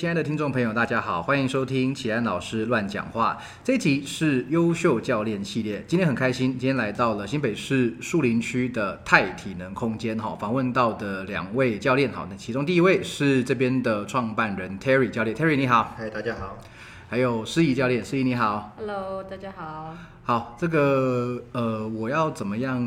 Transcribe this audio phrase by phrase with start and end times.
[0.00, 3.36] 位亲爱的听众朋友，大家好，欢迎收听启安老师乱讲话。
[3.62, 16.56] 这一集是优秀教练系列，今天很开心，今天来到了新北市树林区的泰体能空间，哈，访问到的两位教练，好，那其中第一位是这边的创办人 Terry 教练，Terry 你好，嗨，大家好。
[17.10, 19.94] 还有诗怡教练，诗怡你好，Hello，大家好。
[20.30, 22.80] 好，这个呃，我要怎么样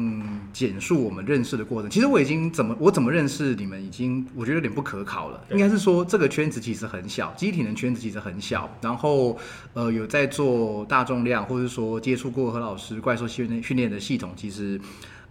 [0.54, 1.92] 简述我们认识的过程？
[1.92, 5.44] 其实我已经怎么我怎么认识你们，已经我觉得有点不可考了。
[5.52, 8.74] 应该是说这个圈子其实很小，机体能圈子其实很小。
[8.80, 9.38] 然后
[9.74, 14.80] 呃，有在做大重量，或者说接触过何老师怪兽训练训练的系统，其实。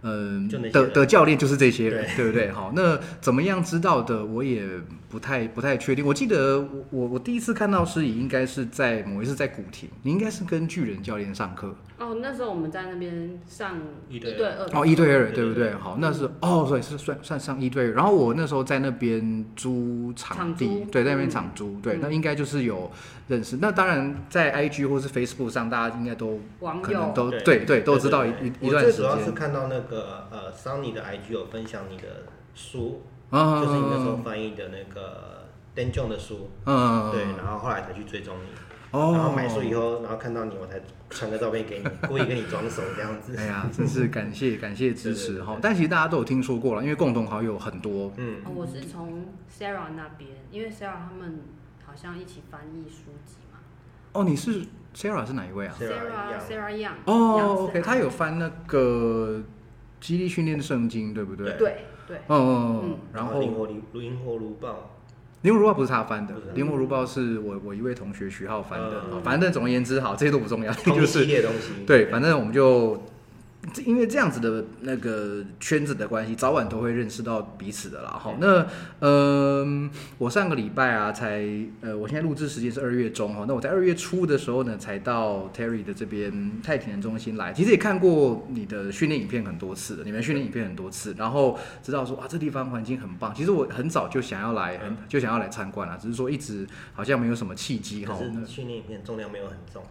[0.05, 2.51] 嗯，的的教练就是这些人，对不对？
[2.51, 4.25] 好，那怎么样知道的？
[4.25, 4.67] 我也
[5.13, 6.03] 不太不太确定。
[6.03, 11.75] 我记得我我我第一次看到师仪应该是在某一次在古亭，你应该是跟巨人教练上课。
[11.99, 13.77] 哦，那时候我们在那边上
[14.09, 15.71] 一对二，哦，一对二，对不对？
[15.75, 17.91] 好，那是哦，所以是算算上一对。
[17.91, 22.91] 然后我那时候在那边租场地，对，在那边场租，对，那应该就是有
[23.27, 23.59] 认识。
[23.61, 26.39] 那当然在 IG 或是 Facebook 上，大家应该都
[26.81, 28.97] 可能都对对都知道一一段时间。
[28.97, 32.03] 主要是看到那个呃，Sunny 的 IG 有分享你的
[32.55, 33.03] 书，
[33.33, 38.49] 就是你那时候翻译的那个 Dan John 的书，嗯，对，然后后来才去追踪你。
[38.91, 43.35] 然后买书以后，然后看到你，我才传个照片给你， 故意跟你装熟这样子。
[43.35, 45.57] 哎呀，真是感谢感谢支持哈！
[45.59, 48.13] 但其实大家都有听说过了，因为共同好友很多。
[48.17, 51.41] 嗯，我是从 Sarah 那边，因为 Sarah 他们
[51.83, 53.57] 好像一起翻译书籍嘛。
[54.11, 56.93] 哦，你是 Sarah 是哪一位啊？Sarah Sarah Young。
[57.05, 59.41] 哦，OK，他有翻那个
[59.99, 61.57] 激励训练圣经，对不对？
[61.57, 62.19] 对对。
[62.27, 62.97] 嗯嗯嗯。
[63.13, 64.69] 然后灵活如灵活如豹。
[65.41, 69.21] 《灵活如豹》不是他翻的，《灵活如豹》是我我一位同学徐浩翻的。
[69.23, 71.25] 反正总而言之，好，这些都不重要，就是
[71.85, 73.01] 对，反正我们就。
[73.85, 78.09] 因为这样子的那个圈子的关系，早晚都会认识到彼此的啦。
[78.19, 78.67] 好，那
[78.99, 81.43] 嗯，我上个礼拜啊，才
[81.79, 83.45] 呃，我现在录制时间是二月中哈。
[83.47, 87.53] 那我在二月初的时候呢，才到 Terry 的这边泰体能中心来。
[87.53, 93.33] 其实也看过你的训练影片很多次的，你们训练影片很多次，然后知道说啊，这地方环境很棒。
[93.33, 98.13] 其实我很早就想要来，很就想要来参观了，只是说一直好像没有什么契机哈。
[98.45, 99.81] 训练影片重量没有很重，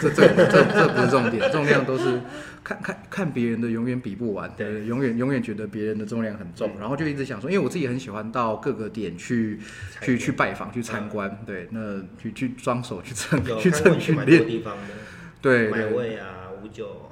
[0.00, 2.20] 这这这这不是重点，重量都是
[2.64, 3.03] 看看。
[3.10, 9.58] 看别人的永远比不完，对，永远永远觉得别人的重量很重，然后就一直想说，因为我自己很喜欢到各个点去
[10.00, 14.94] 去去拜访、去参观，对，那去去装手、去蹭、去蹭训练地方的，
[15.40, 17.10] 对，买位啊，五九，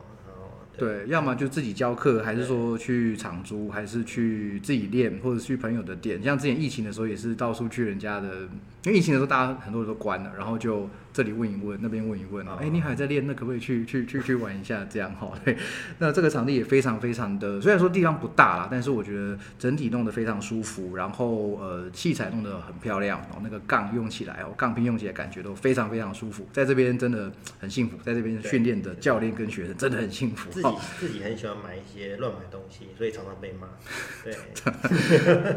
[0.77, 6.23] 对，要么就自己教课，还是说去场租，还是去自己练，或者去朋友的店。
[6.23, 8.49] 像之前疫情的时候，也是到处去人家的，
[8.85, 10.89] 因为疫情的时候大家很多人都关了，然后就。
[11.13, 14.87] 这里问一问，那边问一问啊，哎，你还在练，那可不可以去去去去玩一下？
[14.89, 15.57] 这样哈， 对。
[15.99, 27.31] 那这个场地也非常非常的，虽然说地方不大啦，但是我觉得整体弄得非常舒服，然后呃器材弄得很漂亮，然后那个杠用起来哦，杠拼用起来感觉都非常非常舒服，在这边真的
[27.61, 30.51] 很幸福，在这边训练的教练跟学生真的很幸福。
[30.51, 30.69] 自己
[30.99, 33.69] 自己很喜欢买一些乱买东西，所以常常被骂。
[34.25, 34.35] 对。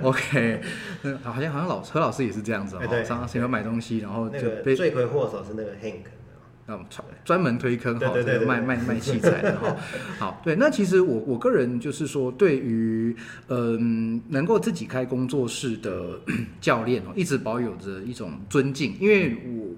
[0.01, 0.61] OK，
[1.23, 5.44] 好像好像老何老师也是这样子哦，常常喜欢买东西，然后就被罪魁祸首。
[5.45, 6.05] 是那个 Hank，
[6.65, 9.75] 那我们专专门推坑哈，这个卖卖卖器材的哈。
[10.19, 13.15] 好，对，那其实我我个人就是说，对于
[13.47, 16.19] 嗯能够自己开工作室的
[16.59, 19.75] 教练哦，一直保有着一种尊敬，因为我。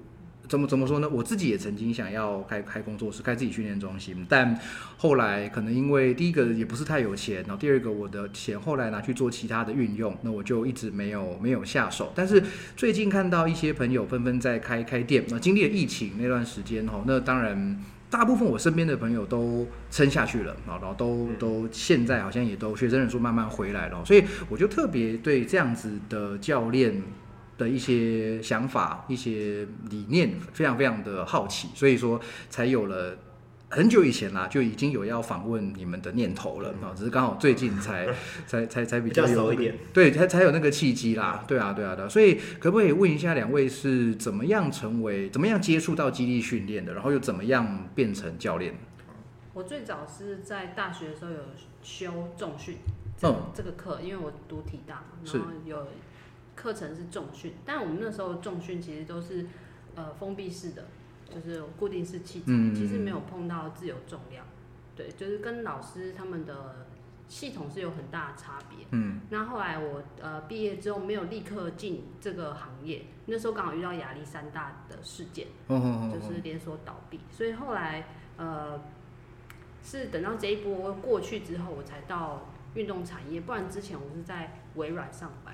[0.47, 1.09] 怎么怎么说呢？
[1.09, 4.58] 我自己也曾经想要开开工作室，开自己训练中心，但
[4.97, 12.13] 后来可能因为第一个也不是太有钱，然后第二个我的钱后来拿去做其他的运用，那我就一直没有没有下手。
[12.16, 12.41] 但是
[12.75, 27.02] 最近看到一些朋友纷纷在开开店，那经历了疫情那段时间哈，那当然大部分我身边的朋友都撑下去了，然后都都现在好像也都学生人数慢慢回来了，所以我就特别对这样子的教练。
[27.57, 33.17] 的一些想法、一些理念，非常非常的好奇，所以说才有了
[33.70, 38.08] 很久以前啦，就已经有要访问你们的念头了啊，只是刚好最近才
[38.47, 48.73] 才才才比较有一点，对，才才有那个契机啦，对啊，对啊的，所以可不可以问一下两位是怎么样成为、怎么样接触到激励训练的，然后又怎么样变成教练？
[49.53, 51.40] 我最早是在大学的时候有
[51.81, 52.78] 修重训，
[53.23, 55.87] 嗯，这个课，因为我读体大，然后有。
[56.57, 59.45] 课程是重训，但我们那时候重训其实都是
[59.95, 60.85] 呃封闭式的，
[61.33, 64.43] 就是固定式器材，其实没有碰到自由重量。
[64.95, 66.87] 对，就是跟老师他们的
[67.27, 68.87] 系统是有很大的差别。
[68.89, 78.07] 嗯，那后来我呃毕业之后没有立刻进这个行业，那时候刚好遇到亚历山大的事件，就是连锁倒闭，所以后来
[78.37, 78.81] 呃
[79.83, 85.53] 是等到这一波过去之后，我才到运动产业，不然之前我是在微软上班。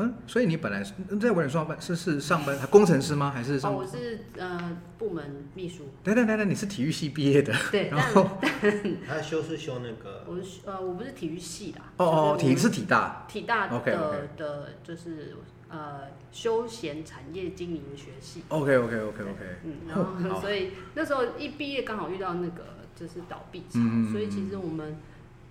[0.00, 3.30] 嗯，所以你本来是在微软上班是是上班工程师吗？
[3.30, 3.58] 还是？
[3.66, 5.88] 哦，我是呃部门秘书。
[6.04, 7.52] 等等等等，你是体育系毕业的？
[7.72, 8.28] 对，然后
[9.06, 11.80] 他修是修那个，我是呃我不是体育系的。
[11.96, 13.26] 哦哦，体是体大。
[13.28, 15.36] 体大的的，就是
[15.68, 18.42] 呃休闲产业经营学系。
[18.48, 19.44] OK OK OK OK。
[19.64, 22.64] 嗯，然后所以那时候一毕业刚好遇到那个
[22.94, 23.80] 就是倒闭潮，
[24.12, 24.96] 所以其实我们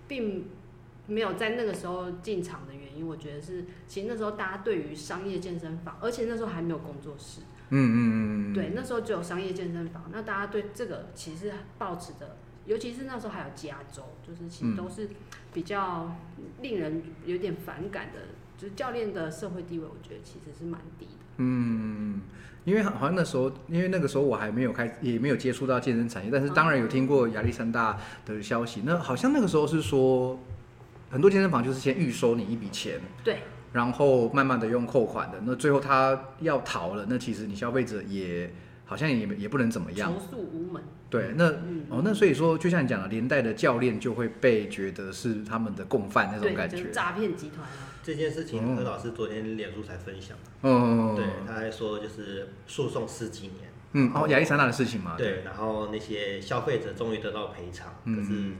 [0.06, 0.46] 并。
[1.08, 7.40] 没有在那个时候进场的原因，我觉得是，其实那时候大家对于商业健身房，而且那时候还没有工作室，
[7.70, 15.08] 嗯嗯嗯嗯对，那时候只有商业健身房，那大家对这个其实抱持的，尤其是那时候还有加州，就是其实都是
[15.54, 16.14] 比较
[16.60, 18.20] 令人有点反感的，
[18.58, 21.24] 就是教练的社会地位，我觉得其实是蛮低的。
[21.38, 22.20] 嗯，
[22.66, 30.38] 因为好像那时候，因为那个时候我还没有开，也没有接触到健身产业，但是当然有听过亚历山大的消息，那好像那个时候是说。
[31.10, 33.38] 很多健身房就是先预收你一笔钱，对，
[33.72, 38.52] 然后慢慢的用扣款的，那最后他要逃了，那其实你消费者也
[38.84, 40.82] 好像也也不能怎么样，投诉无门。
[41.10, 41.46] 对，那
[41.88, 47.88] 哦，那所以说就像你讲的，连带的教练就会被觉得是他们的共犯那种感觉，诈骗集团啊。
[48.02, 58.52] 这件事情何老师昨天脸书才分享，嗯，对，他还说就是诉讼十几年，嗯，哦，亚历山大的事情嘛，对，然后那些消费者终于得到赔偿，可是。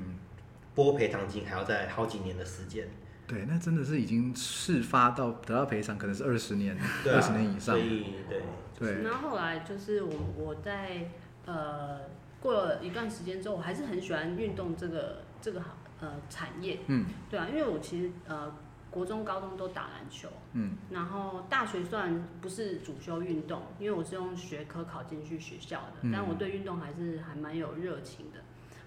[0.78, 2.86] 拨赔偿金还要在好几年的时间，
[3.26, 7.74] 对，那真的是已经事发到得到赔偿，可能是二十年、二十年以上。
[7.74, 7.88] 对
[8.28, 8.42] 对
[8.78, 9.02] 对。
[9.02, 11.08] 然后后来就是我我在
[11.44, 12.02] 呃
[12.38, 16.78] 过了一段时间之后，我还是很喜欢运动这个这个行呃产业。
[16.86, 17.06] 嗯。
[17.28, 18.54] 对啊，因为我其实呃
[18.88, 20.28] 国中、高中都打篮球。
[20.52, 20.76] 嗯。
[20.92, 28.38] 然后大学虽然不是主修运动，因为我是用学科考进去学校的，但我对运动还是还蛮有热情的。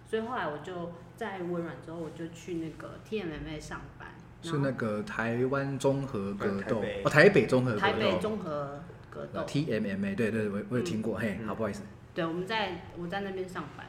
[0.10, 0.92] 所以后来我就
[1.22, 4.08] 在微软之后，我就去那个 TMMA 上班。
[4.42, 8.82] 是那个台湾综合格斗哦，台北综合台北综合
[9.12, 11.84] 格斗 TMMA，对对，我我有听过，嘿，好不好意思。
[12.16, 13.86] 对，我们在我在那边上班。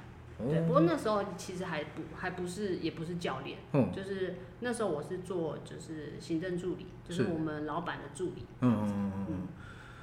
[0.47, 3.57] 对，不过那时候其实还不还不是也不是教练，
[3.95, 8.45] 就是那时候我是做就是行政助理，就是我们老板的助理。
[8.61, 9.49] 嗯嗯嗯。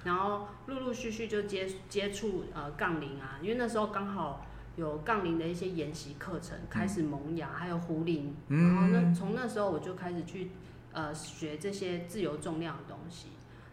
[0.03, 4.47] 然后陆陆续续就接接触呃杠铃啊，因为那时候刚好。
[4.79, 10.51] 有杠铃的一些研习课程开始萌芽，还有壶铃，然后那从那时候我就开始去
[10.93, 13.27] 呃学这些自由重量的东西。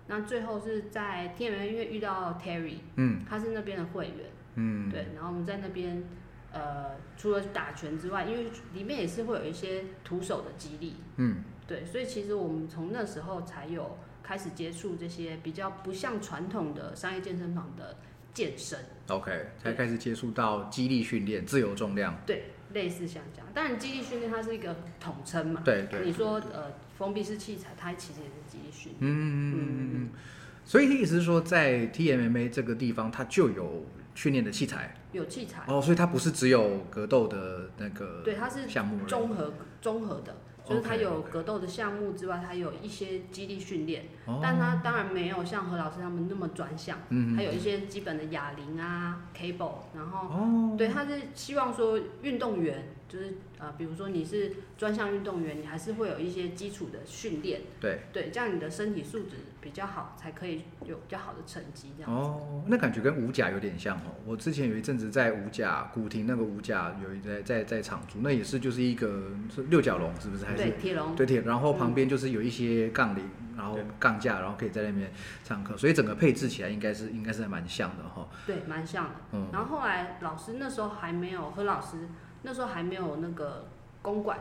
[0.09, 6.03] 那最后是在天元因为遇到 Terry，嗯，他是那边的会员，嗯，对，然后我们在那边
[6.53, 17.97] 呃除了打拳之外，因为里面也是会有一些徒手的激励，嗯，对，所以其实我们从那时候才有开始接触这些比较不像传统的商业健身房的。
[18.37, 18.79] 健身
[19.09, 23.49] ，OK，才开始接触到肌力训练、自由重量，对，类似像这样。
[23.55, 26.05] 当然，肌力训练它是一个统称嘛，对对。
[26.05, 28.99] 你说呃，封闭式器材，它其实也是肌力训练。
[29.01, 30.11] 嗯嗯嗯嗯。
[30.67, 40.37] 所以意思是说，在 TMMA 这个地方，它就有训练的器材，有器材哦，所以它不是只有格斗的那个，对，它是项目综合综合的。
[40.69, 44.07] 就是他有格斗的项目之外，他有一些基地训练，
[44.43, 46.99] 但他当然没有像何老师他们那么专项，
[47.37, 53.39] 还有一些基本的哑铃啊、cable，然后对，他是希望说运动员就是。
[53.59, 61.93] 呃，比如说你是专项运动员，你还是会有一些基础的训练，对对，这样你的身体素质比较好，才可以有比较好的成绩。
[61.97, 64.13] 这样哦，那感觉跟武甲有点像哦。
[64.27, 70.45] 我之前有一阵子在武甲古亭那个武甲有一在在在场住，那也是就是一个是六角龙，是不是？
[70.45, 71.17] 还是铁笼？
[71.17, 73.25] 对铁，然后旁边就是有一些杠铃，
[73.57, 75.11] 然后杠架，然后可以在那边
[75.45, 78.29] 上课，所以整个配置起来应该是应该是蛮像的哈。
[78.47, 79.15] 对，蛮像的。
[79.33, 82.09] 嗯，然后后来老师那时候还没有和老师。
[82.47, 83.67] 那时候还没有那个
[84.01, 84.39] 公馆，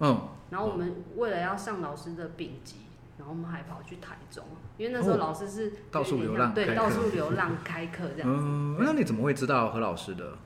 [0.00, 2.76] 嗯，然后我们为了要上老师的丙级，
[3.18, 4.42] 然后我们还跑去台中，
[4.78, 8.44] 因为那时候老师是到处流浪，对，到处流浪开课这样子。
[8.46, 10.38] 嗯，那你怎么会知道何老师的？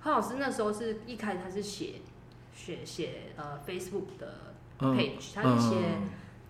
[0.00, 2.00] 何老师那时候是一开始他是写
[2.52, 5.76] 写写呃 Facebook 的 page，他是写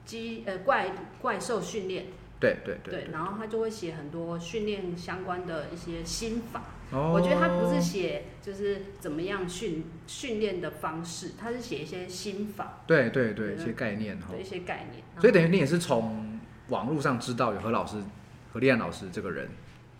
[0.06, 0.90] 机呃怪
[1.20, 2.06] 怪兽训练，
[2.40, 6.62] 对对对，然后他就会写很多训练相关的一些心法。
[6.92, 12.84] 我觉得他不是写就是怎么样训训练的方式，他是写一些心法。
[12.86, 14.34] 对对对，一些概念哈。
[14.40, 15.02] 一些概念。
[15.18, 16.38] 所以等于你也是从
[16.68, 17.98] 网络上知道有何老师、
[18.52, 19.48] 何立安老师这个人。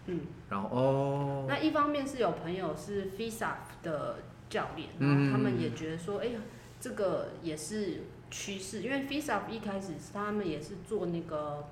[0.06, 0.20] 嗯。
[0.48, 1.46] 然后哦。
[1.48, 3.50] 那一方面是有朋友是 FISA
[3.82, 6.40] 的教练，然后他们也觉得说，哎呀，
[6.80, 11.64] 这个也是趋势，因为 FISA 一开始他们也是做那个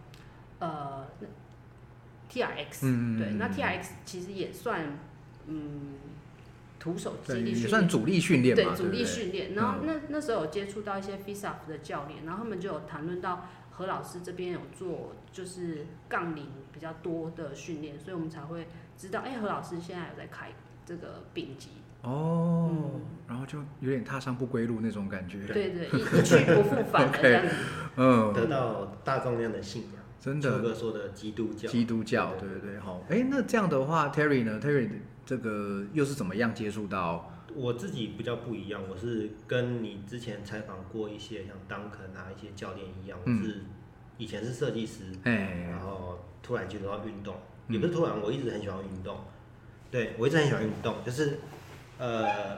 [0.59, 1.06] 呃。
[2.28, 2.87] T R X，
[3.19, 4.99] 对，那 T R X 其实也算，
[5.47, 5.95] 嗯，
[6.78, 9.54] 徒手肌力训练，也算主力训练对，主力训练。
[9.54, 18.66] 然后那那时候有接触到一些 FISA 的教练，然后他们就有谈论到何老师这边有做就是杠铃比较多的训练，所以我们才会
[18.99, 20.52] 知道，哎，何老师现在有在开
[20.85, 21.69] 这个丙级。
[22.02, 25.47] 哦，然后就有点踏上不归路那种感觉。
[25.47, 27.54] 对对， 一去不复返的这样子。
[27.97, 30.03] 嗯，得到大重量的信仰。
[30.21, 30.61] 真的。
[30.61, 31.68] 哥说的基督教。
[31.68, 33.02] 基督教，对对对，好。
[33.09, 34.88] 哎，那这样的话，Terry 呢？Terry
[35.25, 37.30] 这个又是怎么样接触到？
[37.54, 43.62] 我自己比较不一样，我是跟你之前采访过一些像 Duncan 啊一些教练一样，我是
[44.18, 47.37] 以前是设计师，哎然后突然接触到运动，
[47.68, 49.18] 也不是突然，我一直很喜欢运动。
[49.90, 51.38] 对，我一直很喜欢运动，就是。
[51.97, 52.56] 呃，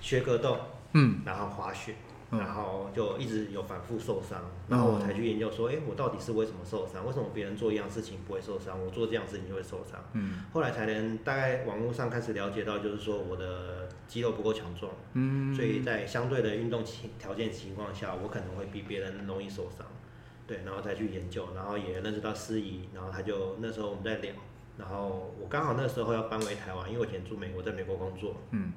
[0.00, 0.58] 学格斗，
[0.94, 1.94] 嗯，然后滑雪，
[2.38, 7.06] 然后就一直有反复受伤，然后我才去研究说，哎，我到底是为什么受伤？
[7.06, 10.02] 为什么别人做一样事情不会受伤，我做这样事情就会受伤？
[10.12, 19.86] 嗯，后来才能大概网络上开始了解到，就是说我的肌肉不够强壮，嗯，所以在相对的运动情条件情况下，我可能会比别人容易受伤，
[20.46, 24.32] 对，然后再去研究，然后也认识到司仪，然后他就那时候我们在聊。
[24.76, 28.34] 然后我刚好那时候要搬回台湾，因为我以前住美国，在美国工作。
[28.50, 28.72] 嗯。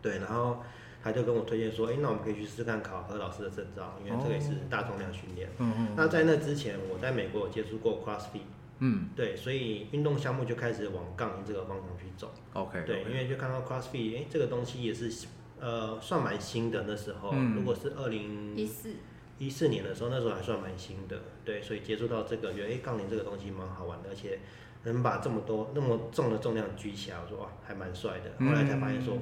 [0.00, 0.62] 对，然后
[1.02, 5.88] 他就跟我推荐说：“哎，那我们可以去试试看考何老师的证照，因为这个也是大重量训练。”嗯嗯。
[5.96, 8.42] 那在那之前，我在美国有接触过 CrossFit。
[8.80, 9.08] 嗯。
[9.16, 12.32] 对，所以运动项目就开始往杠铃这个方向去走。
[12.52, 12.82] OK。
[12.86, 15.26] 对，因为就看到 CrossFit，哎，这个东西也是
[15.58, 17.30] 呃算蛮新的那时候。
[17.32, 17.54] 嗯。
[17.56, 18.90] 如果是二零一四
[19.38, 21.18] 一四年的时候，那时候还算蛮新的。
[21.44, 24.38] 对，所以接触到这个，觉得哎，杠铃这个东西蛮好玩的，而且。
[24.82, 28.30] 能把这么多那么重的重量举起来，我说哇，还蛮帅的。
[28.42, 29.14] 后来才发现说，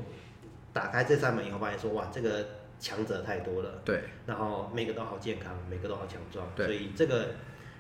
[0.79, 2.47] 打开这扇门以后，发现说哇，这个
[2.79, 3.83] 强者太多了。
[3.85, 4.05] 对。
[4.27, 6.47] 然后每个都好健康，每个都好强壮。
[6.55, 6.67] 对。
[6.67, 7.31] 所以这个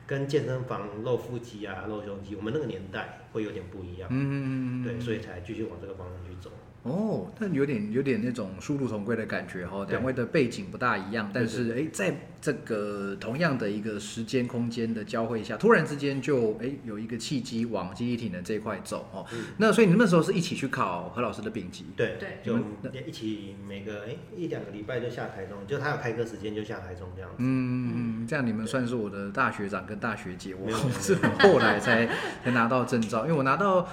[0.08, 4.08] 跟健身房露腹肌啊、露胸肌，我们那个年代会有点不一样。
[4.10, 4.84] 嗯嗯嗯。
[4.84, 6.50] 对，所以才继续往这个方向去走。
[6.84, 19.26] 哦，但有点有点那种殊途同归的感觉哈，两位的背景不大一样，但是哎，在这个同样的一个时间空间的交汇下，突然之间就哎有一个契机往记忆体能这一块走哦。
[19.58, 21.84] 那所以你们那时候是一起去考何老师的丙级？
[21.96, 22.56] 对对，就
[23.04, 27.36] 一起每个哎一两个礼拜就下台中，就他有开课时间就下台中这样子。
[27.40, 32.08] 嗯，这样你们算是我的大学长跟大学姐，我 是后来才
[32.44, 33.86] 才拿到证照，因为我拿到。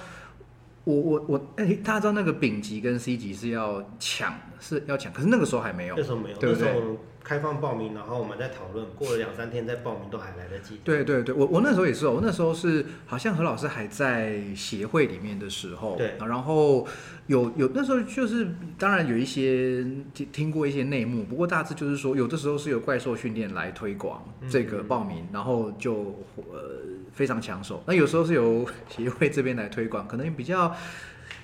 [0.86, 6.96] 我我我，哎，大家知道那个丙级跟 C 级是要抢，是要抢，可是那个时候还没有，那时候没有，那时候
[7.26, 10.80] 开放报名，然后我们再讨论，过了两三天再报名都还来得及。
[10.84, 16.88] 对对对，我我那时候也是，我那时候是好像何老师还在协会里面的时候，对，然后
[17.26, 26.94] 有有那时候就是当然有一些听听过一些内幕，不过大致就是说有的时候是有怪兽训练来推广这个报名，然后就呃。
[27.16, 30.76] 非常抢手，那有时候是由协会这边来推广，可能比较，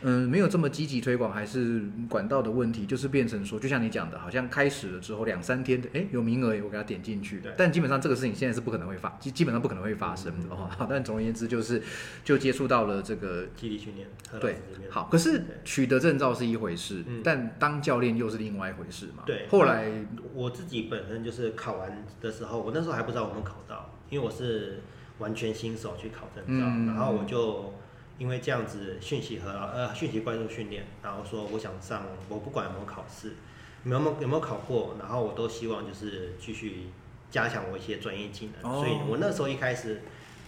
[0.03, 10.69] 嗯，没有这么积极推广，还是管道的问题，就是变成说，就像你讲的，好像开始了之后两三天的，哎，有名额，我给他点进去，但基本上这个事情现在是不可能会发，基基本上不可能会发生的哈。
[10.77, 11.81] 好，但总而言之就是，
[12.23, 14.07] 就接触到了这个基地训练，
[14.39, 14.57] 对，
[14.89, 19.23] 好，可是取得证照是一回事，但当教练又是另外一回事嘛。
[19.25, 19.89] 对，后来
[20.33, 24.81] 我自己本身就是考完的时候，我那时候还不知道我们考到，因为我是。
[25.19, 27.75] 完全新手去考证照，然后我就
[28.21, 33.33] 因为这样子讯息和呃讯息怪兽训练，然后说我想上，我不管有没有考试，
[33.83, 36.83] 有没有有没有考过，然后我都希望就是继续
[37.31, 40.03] 加强我一些专业技能，所以我那时候一开始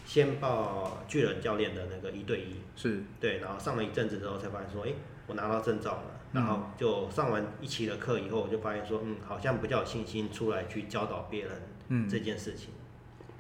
[0.05, 3.03] 先报巨人教练的那个一对一，是。
[3.19, 4.93] 对，然后上了一阵子之后才发现说，哎，
[5.25, 11.51] 我拿到证照了，然后就上完一期的课以后，我就发现说，嗯，好像比较有信心出来去教导别人，
[11.87, 12.69] 嗯，这件事情，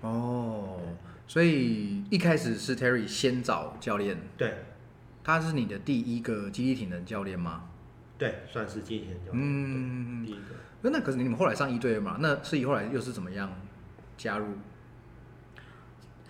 [0.01, 0.79] 哦。
[1.27, 4.53] 所以一开始是 Terry 先找教练，对，
[5.23, 7.69] 他是你的第一个基地体能教练吗？
[8.17, 10.41] 对，算是基地体能教练，嗯，第一个。
[10.81, 12.17] 那那可是你们后来上一队了嘛？
[12.19, 13.51] 那是以后来又是怎么样
[14.17, 14.47] 加入？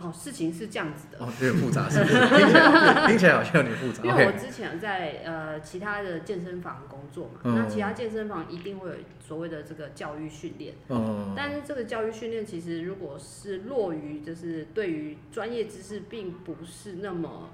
[0.04, 2.20] 哦，事情是这样子的，哦，有点复杂，是不是？
[2.20, 4.04] 听起来听起来好像有点复杂。
[4.04, 8.96] 因为我之前在呃其他的健身房工作嘛，那其他健身房一定会有
[9.26, 17.50] 所谓的这个教育训练，嗯，但是这个教育训练其实如果是落于就是对于专业知识并不是那么，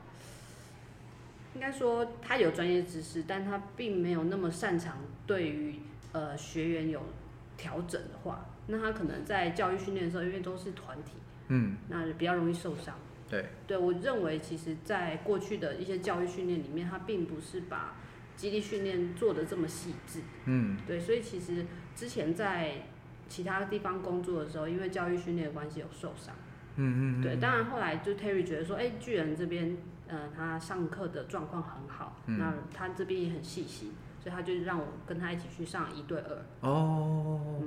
[1.53, 5.75] 应该说他有专业知识，但他并没有那么擅长对于
[6.13, 7.01] 呃学员有
[7.57, 11.11] 调整的话，那他可能在教育训练的时候，因为都是团体。
[11.49, 12.95] 嗯，那比较容易受伤。
[13.29, 17.93] 对，对我认为，其实，在过去的一些教育训练里面，它并不是把
[18.35, 20.21] 肌力训练做的这么细致。
[20.45, 21.65] 嗯，对，所以其实
[21.95, 22.85] 之前在
[23.27, 26.33] 其他地方工作的时候，因为教育训练的关系有受伤。
[26.77, 27.21] 嗯嗯。
[27.21, 29.77] 对，当然后来就 Terry 觉得说，哎，巨人这边，
[30.07, 36.45] 呃，他上课的状况很好，那他这边也很细心，所以他就让我跟他一起去上一对二。
[36.61, 37.61] 哦，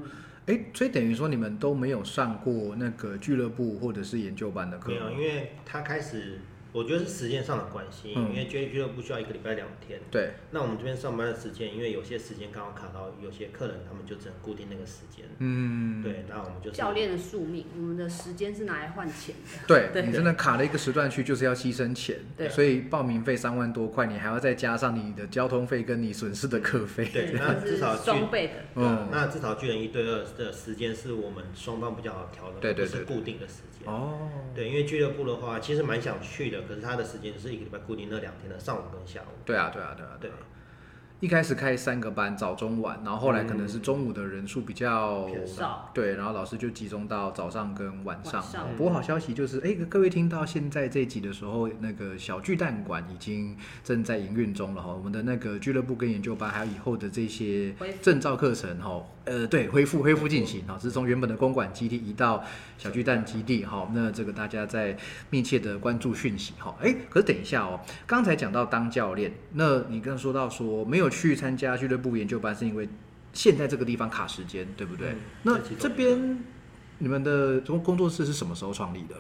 [0.47, 4.91] 哎，所以等于说你们都没有上过那个俱乐部或者是研究班的课？
[4.91, 6.41] 没有，因为他开始。
[6.73, 10.01] 我觉得是时间上的关系，因为 J 俱乐部需要一个礼拜两天。
[10.11, 10.31] 对。
[10.53, 15.27] 那我们这边上班的时间，因为有些时间刚好卡到有些客人，他们就只能固定那个时间。
[15.39, 16.03] 嗯。
[16.03, 19.67] 对，那我们就教练的宿命，我们的时间是拿来换钱的。
[19.69, 22.17] 对， 你真的卡了一个时段去，就是要牺牲钱。
[22.37, 22.49] 对。
[22.49, 27.05] 所以报名费三万多块，你还要再加上你的交通费跟你损失的课费。
[27.13, 28.53] 对，那至少双倍的。
[28.77, 29.09] 嗯。
[29.13, 33.87] 那至少巨人一对二的时间是我们双方比较好调的，对对对，是固定的时间。
[33.87, 34.31] 哦。
[34.55, 37.33] 对，因为俱乐部的话，其实蛮想去的，可是他的时间。
[37.39, 39.33] 是一个礼拜固定那两天的上午跟下午。
[39.45, 40.31] 对啊，对啊，对啊，对。
[41.23, 48.43] 一开始开三个班，早中晚，然后后来可能是中午的人数比较少，对，然后老师就集中到早上跟晚上。
[48.77, 54.93] 不过好消息就是，哎，各位听到现在这集的时候，那个小巨蛋馆已经正在营运中了哈。
[54.93, 62.43] 我们的那个俱乐部跟研究班，还有以后的这些证照课程哈，呃，对，恢复恢复进行哈，是从原本的公馆基地移到
[62.77, 63.89] 小巨蛋基地哈。
[63.95, 64.97] 那这个大家在
[65.31, 66.75] 密切的关注讯息哈。
[66.81, 71.12] 哎，可是等一下哦，刚才讲到当教练，那你刚说到说没有。
[71.13, 72.89] 去参加俱乐部研究班是因为
[73.33, 75.15] 现在这个地方卡时间，对不对？
[75.45, 76.43] 那这边
[76.99, 79.15] 你们的工工作室是什么时候创立的？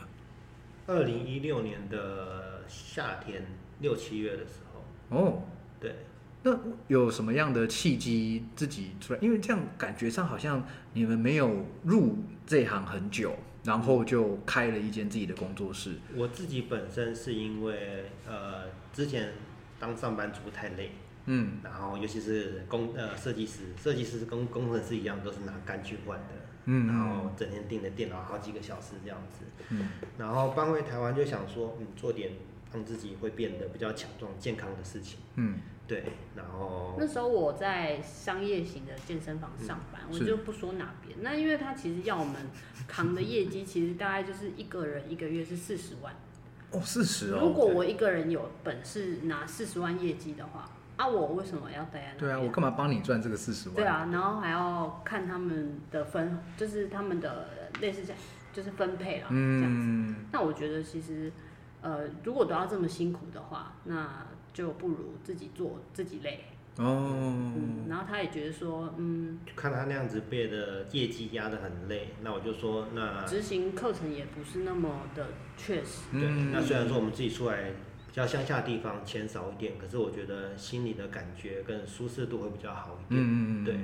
[0.87, 3.46] 二零一六年的夏天
[3.80, 5.16] 六七月的时候。
[5.16, 5.42] 哦，
[5.78, 5.94] 对。
[6.42, 6.58] 那
[6.88, 9.18] 有什么样的契机自己出来？
[9.22, 15.92] 因为这样感觉上好像你们没有入这行很久，然后就开了一间自己的工作室。
[16.16, 19.34] 我自己本身是因为呃之前
[19.78, 20.90] 当上班族太累。
[21.26, 26.26] 嗯，然后尤其是工呃设计师，设计师跟工程师一样，都是拿肝去换的。
[26.64, 29.45] 嗯，然后整天盯着电脑好几个小时这样子。
[29.71, 29.88] 嗯，
[30.19, 32.33] 然后搬回台湾就想说，嗯，做点
[32.73, 35.19] 让自己会变得比较强壮、健康的事情。
[35.37, 36.05] 嗯，对。
[36.37, 41.18] 然后那时候我在商业型的健身房上班，我就不说哪边。
[41.20, 42.35] 那因为他其实要我们
[42.87, 46.14] 扛的业绩，其实大概就是一个人一个月是四十万。
[46.70, 47.40] 哦，四十哦。
[47.42, 50.70] 如果我一个人有本事拿四十万业绩的话。
[51.05, 52.21] 那我为什么要待在那？
[52.21, 53.75] 对啊，我干嘛帮你赚这个四十万？
[53.75, 57.49] 对啊，然后还要看他们的分，就是他们的
[57.81, 58.19] 类似这样，
[58.53, 60.15] 就是分配了这样子。
[60.31, 61.33] 那我觉得其实，
[61.81, 66.45] 呃，如果都要这么辛苦的话，那就不如自己做自己累。
[66.77, 67.11] 哦。
[67.57, 76.03] 嗯，然后他也觉得说，嗯，看他那样子背的业绩压得很累，那我就说，那执行课程也不是那么的确实。
[76.12, 77.73] 对，那虽然说我们自己出来。
[78.12, 83.18] 比较乡下的地方钱少一点，可是我觉得心里的感觉跟舒适度会比较好一点。
[83.18, 83.75] 嗯嗯对，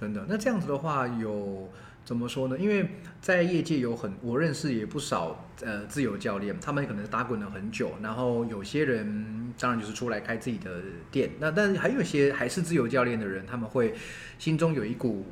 [0.00, 0.24] 真的。
[0.26, 1.68] 那这样子的话，有
[2.02, 2.56] 怎么说呢？
[2.58, 2.88] 因为
[3.20, 11.32] 在业界有很我认识也不少呃自由教练，他们可能打滚了很久，然后有些人当然就是出来开自己的店。
[11.38, 13.94] 那但是还有一些还是自由教练的人，他们会
[14.38, 15.26] 心中有一股。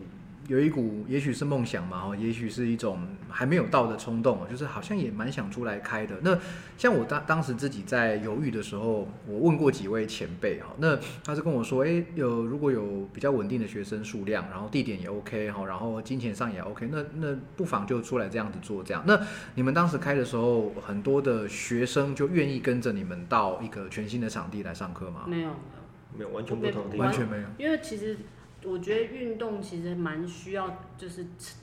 [0.49, 2.99] 有一股，也许是梦想嘛，哦，也许是一种
[3.31, 6.15] 还没有到的冲动，就是好像也蛮想出来开的。
[6.23, 6.39] 那
[6.77, 19.03] 像我当当时自己在犹豫的时候，我问过几位前辈，哈，那他是跟我说，哎，有如果有比较稳定的学生数量，然后地点也 OK，哈，然后金钱上也 OK，那那不妨就出来这样子做，这样。
[19.07, 19.19] 那
[19.55, 25.25] 你们当时开的时候，很多的学生就愿意跟着你们到一个全新的场地来上课吗？
[25.27, 25.51] 没有，
[26.17, 28.19] 没有，完全不同，完全没有，因为其实。
[28.64, 31.57] 我觉得运动其实蛮需要，就是吃，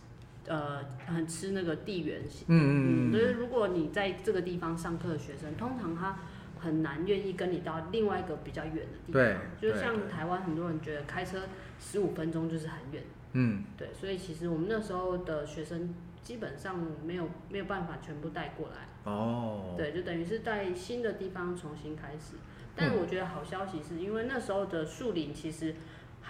[0.45, 2.45] 呃，很吃那个地缘性。
[2.47, 6.19] 嗯嗯就是如果你在这个地方上课的学生，通常他
[6.59, 9.13] 很难愿意跟你到另外一个比较远的地方。
[9.13, 9.37] 对。
[9.59, 11.41] 就像台湾很多人觉得开车
[11.79, 13.03] 十五分钟就是很远。
[13.33, 13.63] 嗯。
[13.75, 19.11] 对，所以其实我们那时候的学生基本上没有没有办法全部带过来。
[19.11, 19.73] 哦。
[19.75, 22.35] 对，就等于是在新的地方重新开始。
[22.75, 25.73] 但我觉得好消息是因为那时候的树林其实。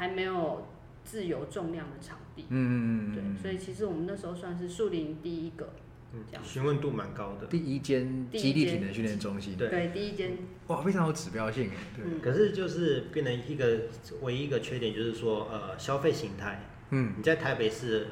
[0.01, 0.65] 还没有
[1.03, 5.75] 自由重量的场地，嗯嗯嗯，对，所以其实我们那时候算是树林第一个，
[6.11, 10.31] 嗯，这样询问度蛮高的，第一间基地体能训练中心，对，对第一间，
[10.65, 13.81] 哇，非常有指标性，对，可是就是变成一个
[14.21, 18.07] 唯一一个缺点就是说，呃，消费形态，嗯，你在台北市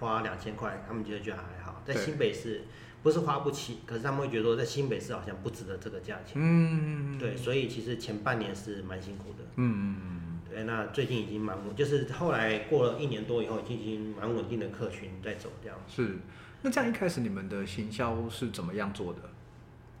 [0.00, 2.64] 花两千块，他们觉得觉得还好，在新北市
[3.02, 10.20] 不是花不起，可是他们会觉得说在新北市好像不值得这个价钱，嗯，对，所以其实前半年是蛮辛苦的，嗯嗯嗯。
[10.56, 15.76] 哎，那最近已经蛮稳，就是后来过了一年多以后，已经蛮稳定的客群在走这样。
[15.88, 16.16] 是，
[16.62, 19.20] 那这样一开始你们的行销是怎么样做的？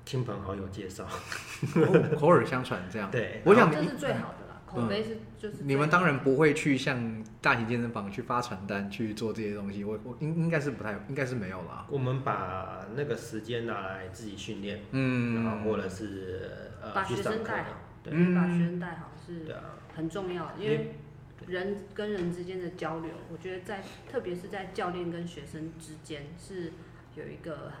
[0.04, 1.06] 亲朋好友介绍，
[2.18, 3.10] 口耳相传这样。
[3.10, 5.62] 对，我想这是最好的啦，口碑是就是。
[5.62, 11.86] 你们当然不会去像大型健身房去发传单去做这些东西，我我应应该是不太，应该是没有啦。
[11.88, 16.50] 我们把那个时间拿来自己训练，嗯，然后或者是
[16.82, 17.70] 呃学生带好。
[18.02, 19.46] 对，把学生带好是
[19.94, 20.94] 很重要，因为
[21.46, 26.72] 人跟人之间的交流，我觉得在特别是在教练跟学生之间是
[27.14, 27.72] 有一个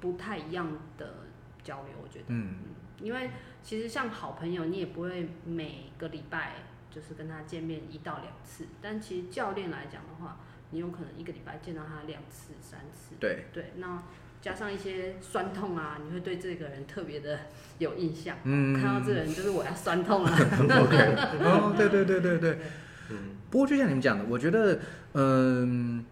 [0.00, 1.14] 不太一样的
[1.62, 2.54] 交流，我觉得，嗯，
[3.00, 3.30] 因为
[3.62, 6.54] 其实像好朋友，你也不会每个礼拜
[6.90, 14.02] 就是跟他见面一到两次，但其实教练来讲的话，你有可能一个礼拜见到他两次、三次，对，对，那。
[14.40, 17.40] 加上一些酸痛啊，你会对这个人特别的
[17.78, 18.36] 有印象。
[18.44, 20.30] 嗯看到这个人就是我要酸痛了。
[20.32, 20.96] OK，
[21.44, 22.58] 哦，对对对对对。
[23.10, 23.16] 嗯。
[23.50, 24.78] 不过就像你们讲的，我觉得，
[25.12, 26.04] 嗯，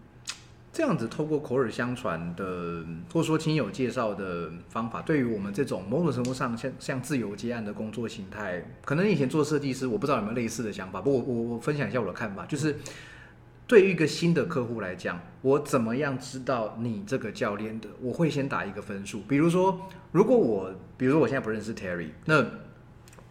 [0.71, 11.01] 这样子透过口耳相传的，或者说亲友介绍的方法，对于我们这种某种程度上像像自由接案的工作形态，可能以前做设计师，我不知道有没有类似的想法。
[11.01, 12.75] 不过我我我分享一下我的看法，就是。
[13.69, 17.87] 对于一个新的客户来讲，我怎么样知道你这个教练的？
[18.01, 19.21] 我会先打一个分数。
[19.27, 22.43] 比如说，如果我，比如说我现在不认识 Terry，那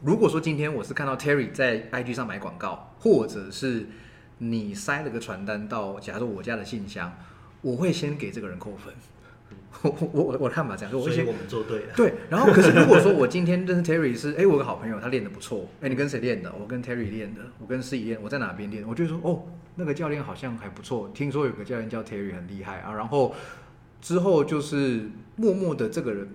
[0.00, 3.88] 如果说今天我是看到 Terry 在 IG 上买广告，或者是
[4.38, 7.12] 你塞了个传单到，假如说我家的信箱，
[7.60, 8.94] 我会先给这个人扣分。
[9.82, 11.94] 我我我我看法这样，所以我们做对了。
[11.94, 16.52] 对，然后可是如果说我今天认识 Terry 是，哎，我有个好朋友他练的不错，哎，你跟谁练的？
[16.60, 18.84] 我跟 Terry 练的，我跟 C 练，我在哪边练？
[18.86, 19.44] 我就说，哦，
[19.76, 22.92] 那个教练好像还不错，听说有个教练叫 Terry 很厉害啊。
[22.94, 23.34] 然后
[24.00, 26.28] 之后就是默默的这个人，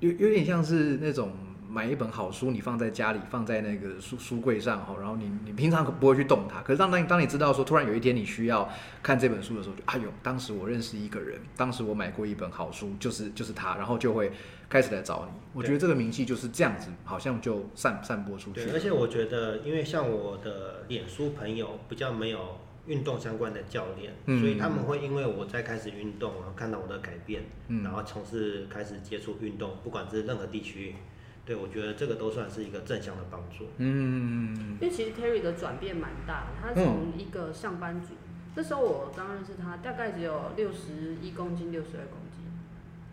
[0.00, 1.32] 有有点像是那种。
[1.70, 8.68] 买一本好书，你放在家里，放在那个书书柜上哈，然后你你平常不会去动它，可是当当当你知道说，突然有一天你需要
[9.00, 14.32] 看这本书的时候，就哎呦，当时我认识一个人，当时我买过一本好书，就是就是他，然后就会
[14.68, 15.40] 开始来找你。
[15.52, 18.64] 我觉得这个名气就是这样子，好像就散散播出去。
[18.64, 27.44] 对，而且我觉得，因为像我的脸书朋友比较没有运动相关的教练，所以他们会因为我在开始运动，然后看到我的改变，
[27.84, 30.96] 然后从事开始接触运动，不管是任何地区。
[31.44, 33.66] 对，我觉得这个都算是一个正向的帮助。
[33.78, 38.14] 嗯，因为其实 Terry 的转变蛮大的，他从一个上班族，
[38.54, 42.44] 那时候我刚认识他，大概只有六十一公斤、六十二公斤，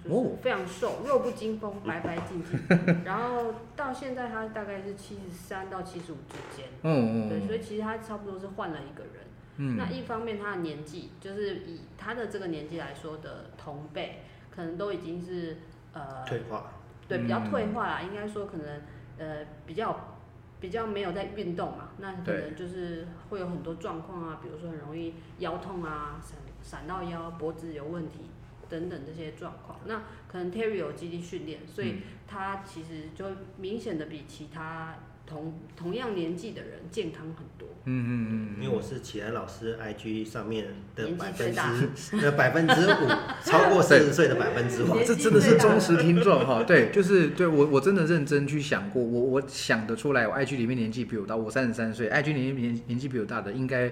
[0.03, 2.59] 就是非常瘦，弱不禁风，白白净净。
[3.03, 6.67] 然后到现在他大概是七十三到七十五之间。
[6.83, 7.29] 嗯嗯。
[7.29, 9.13] 对，所以其实他差不多是换了一个人。
[9.55, 9.77] 嗯。
[9.77, 14.21] 那一方面他的年纪，就是以他的这个年纪来说的同辈，
[14.53, 15.57] 可能都已经是
[15.93, 16.73] 呃退化。
[17.07, 18.81] 对，比较退化啦，应该说可能，
[19.17, 20.17] 呃，比较
[20.59, 28.29] 比较没有在运动嘛，那可能就是会有很多状况啊，比如说很容易腰痛啊，闪闪到腰，脖子有问题
[28.69, 29.79] 等等这些状况。
[29.85, 33.25] 那可能 Terry 有基地训练，所以他其实就
[33.57, 34.95] 明显的比其他。
[35.27, 37.67] 同同样年纪的人健康很多。
[37.83, 38.63] 嗯嗯嗯。
[38.63, 43.07] 因为我是启安老师 IG 上面的百分之的 百分之五，
[43.43, 46.63] 超过四十岁的百分之五，这真的是忠实听众哈。
[46.67, 53.91] 对，就是对我我真的认真去想过，我我想得出来，我 IG 里面年纪比我大，我三十三岁，IG 里面年年纪比我大的应该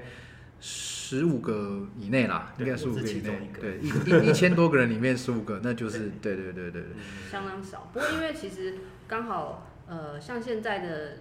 [0.61, 3.49] 十五个以内啦，应该十五个以内。
[3.59, 3.87] 对，一
[4.25, 6.83] 一一千多个人里面十五个，那就是对对对对对。
[7.29, 9.71] 相当少，不过因为其实刚好。
[9.87, 11.19] 呃，像现在的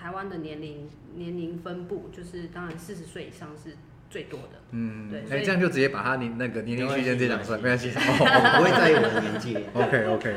[0.00, 3.76] 台湾的年龄年龄分布，就是当然四十岁以上是
[4.08, 4.58] 最多的。
[4.70, 9.54] 嗯，对，哎，这样就直接把他年那个年龄区间这讲出来，没关系，我不会在意我的年纪。
[9.74, 10.34] OK OK，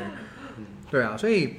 [0.58, 1.54] 嗯，对啊，所以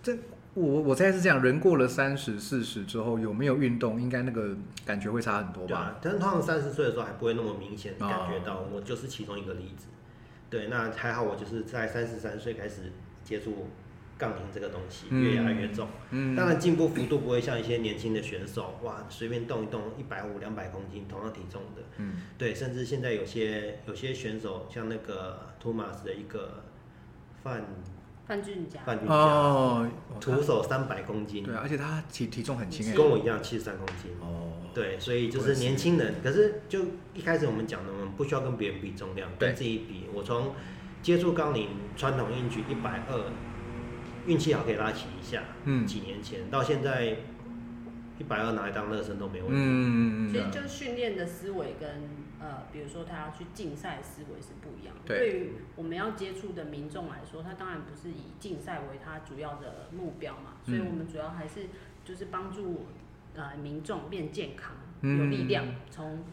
[0.00, 0.16] 这
[0.54, 5.96] 我我猜是这样，人过了三十四十之后，有没有运动，应该那个感觉会差很多吧？
[6.00, 9.88] 但是通常三十岁的时候还不会那么明显感觉到，我就是其中一个例子。
[10.48, 12.92] 对，那还好，我就是在三十三岁开始
[13.24, 13.66] 接触。
[14.18, 15.86] 杠铃这个东西越压越重，
[16.36, 22.02] 当然进步幅度不会像一些年轻的选手，哇，随便动一动一百五、两百公斤同样体重的，
[22.36, 26.64] 对，甚至现在有些有些选手，像那个托马斯的一个
[27.44, 27.64] 范
[28.26, 29.88] 范俊佳，范俊佳哦，
[30.20, 36.80] 徒手三百公斤，对，而且他体体重很轻，跟我一样七十三公斤，哦，对，所以就是年轻人，可是就
[37.14, 40.56] 一开始我们讲的，我们不需要跟别人比重量，跟自己比，我从
[41.02, 43.30] 接触杠铃传统硬举一百二。
[44.28, 47.16] 运气好可以拉起一下，嗯，几年前到现在
[48.18, 49.56] 一百二拿来当热身都没问题。
[49.56, 51.88] 嗯嗯嗯其实就训练的思维跟
[52.40, 54.94] 呃，比如说他要去竞赛思维是不一样。
[55.06, 55.18] 对。
[55.18, 61.66] 对于我们要接触的民众来说，他当然不是以竞赛为他主要的目标嘛，所以我们主要还是
[62.04, 62.86] 就是帮助
[63.34, 66.24] 呃民众变健康，有力量，从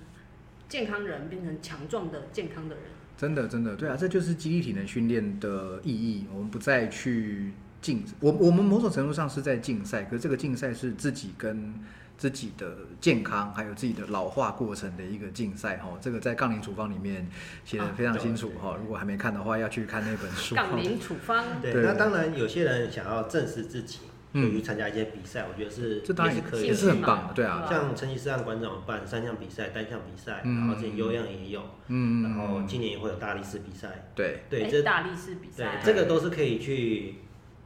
[0.68, 2.84] 健康人变成强壮的健康的人。
[3.16, 6.26] 真的真的，对啊，这就是肌力体能训练的意义。
[6.34, 7.54] 我们不再去。
[7.86, 11.72] 竞我我们某种程度上是在竞赛，可是这个竞赛是自己跟
[12.18, 15.90] 自己的健康还有自己的老化过程的一个竞赛哈。
[16.02, 17.28] 这个在杠铃处方里面
[17.64, 18.76] 写的非常清楚哈。
[18.82, 20.56] 如果还没看的话，要去看那本书。
[20.56, 21.62] 杠铃处方。
[21.62, 24.00] 对，那当然有些人想要证实自己，
[24.34, 27.68] 就去参加一些比赛，我觉得是这当然是可以，也是很棒的，对啊。
[27.70, 37.16] 像成吉思汗馆长办三项比赛，单项比赛，然后这前有氧也有，嗯，然后今年也会有大力士比赛，对对，这大力士比赛，这个都是可以去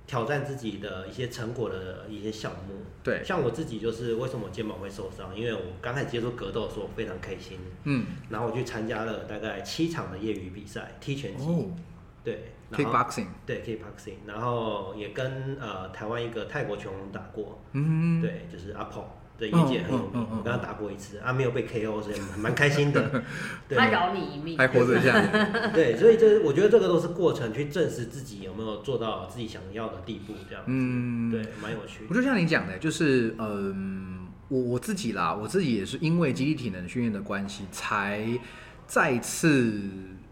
[0.10, 2.74] 挑战自己的一些成果的一些项目。
[3.04, 11.45] 对，像我自己就是为什么肩膀会受伤，因为我刚开始接触格斗的时候非常开心，嗯，然后我去参加了大概七场的业余比赛，踢拳击，
[12.24, 12.54] 对。
[12.72, 19.04] Kickboxing，对 Kickboxing，然后也跟呃台湾一个泰国拳王打过，嗯，对，就是阿鹏，
[19.39, 23.23] 对，业界很有名，我跟他打过一次，啊，没有被 KO，所以蛮开心的。
[23.69, 25.19] 他饶你一命，还活着下。
[25.73, 32.06] 对，所以这我觉得这个都是过程，去证实自己有没有做到自己想要的地步，这样子，嗯，对，蛮有趣。
[32.10, 38.28] 我就像你讲的，就是嗯，我我自己啦，我自己也是因为基地体能训练的关系，才
[38.86, 39.82] 再次。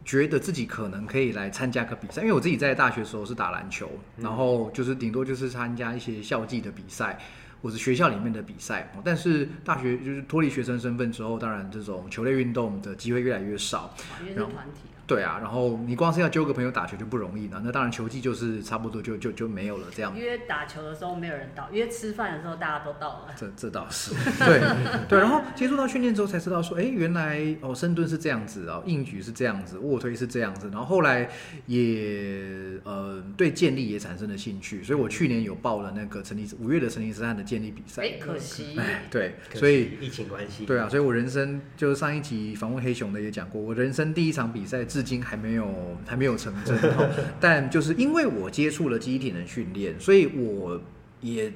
[0.07, 7.19] 觉得自己可能可以来参加个比赛，因为我自己在大学时候是打篮球，然后就是顶多就是参加一些校际的比赛，
[7.61, 8.91] 或者学校里面的比赛。
[9.03, 13.95] 但是大学就是脱离学生身份之后，当然这种球类运动的机会越来越少。
[14.21, 14.81] 因为是团体。
[15.07, 20.13] 对啊，然后你光是要揪个朋友打球就不容易了，那当然球技就是差不多就就就没有了这样。
[20.13, 23.33] 约打球的时候没有人到，约吃饭的时候大家都到了。
[23.37, 24.59] 这这倒是， 对
[25.07, 25.17] 对。
[25.17, 30.69] 然后接触到训练之后才知道说，哎，原来哦深蹲是这样子哦，硬举是这样子，卧推是这样子。
[30.73, 31.29] 然后后来
[31.67, 38.01] 也呃对健力也产生了兴趣，所以我去年有报了那个成立五月的成立斯坦的健力比赛。
[38.01, 38.77] 哎，可惜。
[38.77, 40.65] 哎对，所以疫情关系。
[40.65, 44.83] 对啊，所以我人生就是上一集访问黑熊的也讲过，我人生第一场比赛。
[44.97, 45.67] 至今还没有
[46.07, 46.75] 还没有成真，
[47.39, 50.81] 但就是因为我接触了机体能训练，所以我
[51.21, 51.53] 也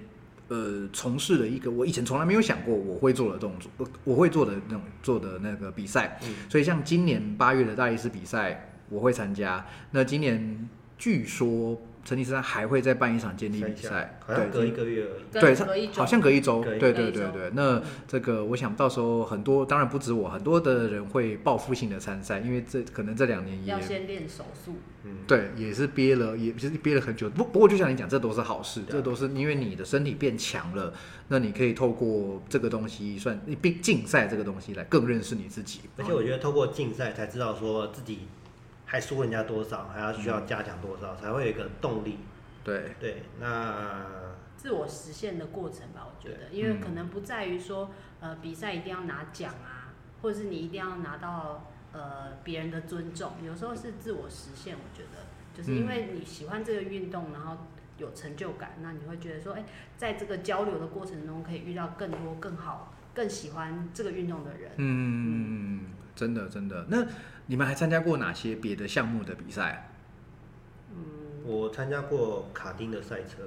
[0.48, 3.72] 呃从事了一个我以前从来没有想过我会做的动作，
[4.04, 6.20] 我会做的那种做的那个比赛。
[6.48, 9.66] 所以像今年八月的大力士比赛，我会参加。
[9.90, 11.82] 那今年据说。
[12.04, 15.24] 成吉思汗还会再办一场健力比赛，好像隔一个月而已。
[15.32, 15.56] 对，
[15.94, 16.64] 好像隔一周。
[16.64, 24.76] 对对对对，那这个我想到时候很多，当然不止我，很多的人会报复性的参赛，因为这可能这两年也要先练手速。
[25.04, 27.30] 嗯，对，也是憋了，也其实憋了很久。
[27.30, 30.94] 不不过就像你讲，这都是好事，这都是因为你的身体变强了，
[31.28, 35.82] 那你可以透过这个东西算竞竞赛这个东西来更认识你自己。
[35.98, 38.20] 而且我觉得透过竞赛才知道说自己。
[38.92, 42.18] 还输人家多少，还要需要加强多少，才会有一个动力。
[42.62, 44.06] 对对，那
[44.58, 54.76] 自我实现的过程吧，我觉得，因为可能不在于说，呃，比赛一定要拿奖啊，或者是你一定要拿到呃别人的尊重，有时候是自我实现。
[54.76, 55.24] 我觉得，
[55.56, 57.60] 就是因为你喜欢这个运动，然后
[57.98, 59.64] 有成就感，那你会觉得说，哎，
[59.96, 64.72] 在这个交流的过程中，可以遇到更多更好、更喜欢这个运动的人。
[64.76, 67.08] 嗯，真的真的那。
[67.48, 69.90] 你们还参加过哪些别的项目的比赛？
[70.92, 71.04] 嗯，
[71.46, 73.44] 我参加过卡丁的赛车，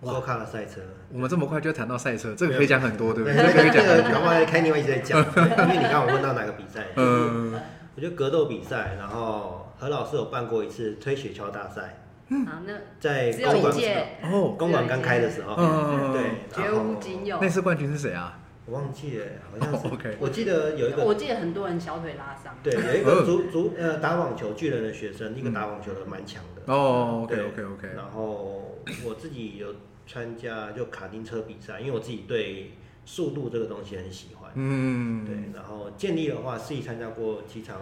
[0.00, 0.80] 我卡的赛车。
[1.12, 3.36] 我们这么快就谈到赛车，这个可以讲很多，对不对？
[3.36, 5.18] 这个可以讲，赶快开另外一在讲。
[5.20, 6.86] 因为你刚我问到哪个比赛？
[6.96, 7.52] 嗯，
[7.96, 12.00] 我觉得格斗比赛，然后何老师有办过一次推雪橇大赛。
[12.30, 13.74] 嗯，那在公馆
[14.22, 17.38] 哦，公馆刚开的时候，嗯，对，绝无仅有。
[17.40, 18.38] 那次冠军是谁啊？
[18.68, 19.88] 我忘记了，好像是。
[19.94, 20.16] OK。
[20.20, 22.54] 我记得有一个，我记得很多人小腿拉伤。
[22.62, 26.72] 对，有一个足足呃打网球巨人的学生，一个打网球的蛮强的。
[26.72, 27.88] 哦，OK OK OK。
[27.96, 29.74] 然后我自己有
[30.06, 32.72] 参加就卡丁车比赛，因为我自己对
[33.06, 34.50] 速度这个东西很喜欢。
[34.54, 35.24] 嗯。
[35.24, 37.80] 对，然后建立的话，自己参加过几场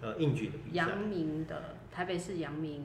[0.00, 0.76] 呃硬举的比赛。
[0.76, 2.84] 阳明的台北市阳明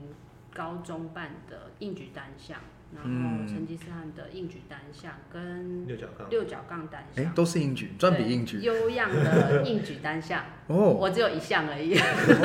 [0.53, 2.59] 高中办的硬举单项。
[2.95, 8.59] 然后成吉思汗的硬举单项跟六角杠六角杠单项，哎，都是硬举，专比硬举。
[8.59, 11.97] 优样的硬举单项， 哦，我只有一项而已。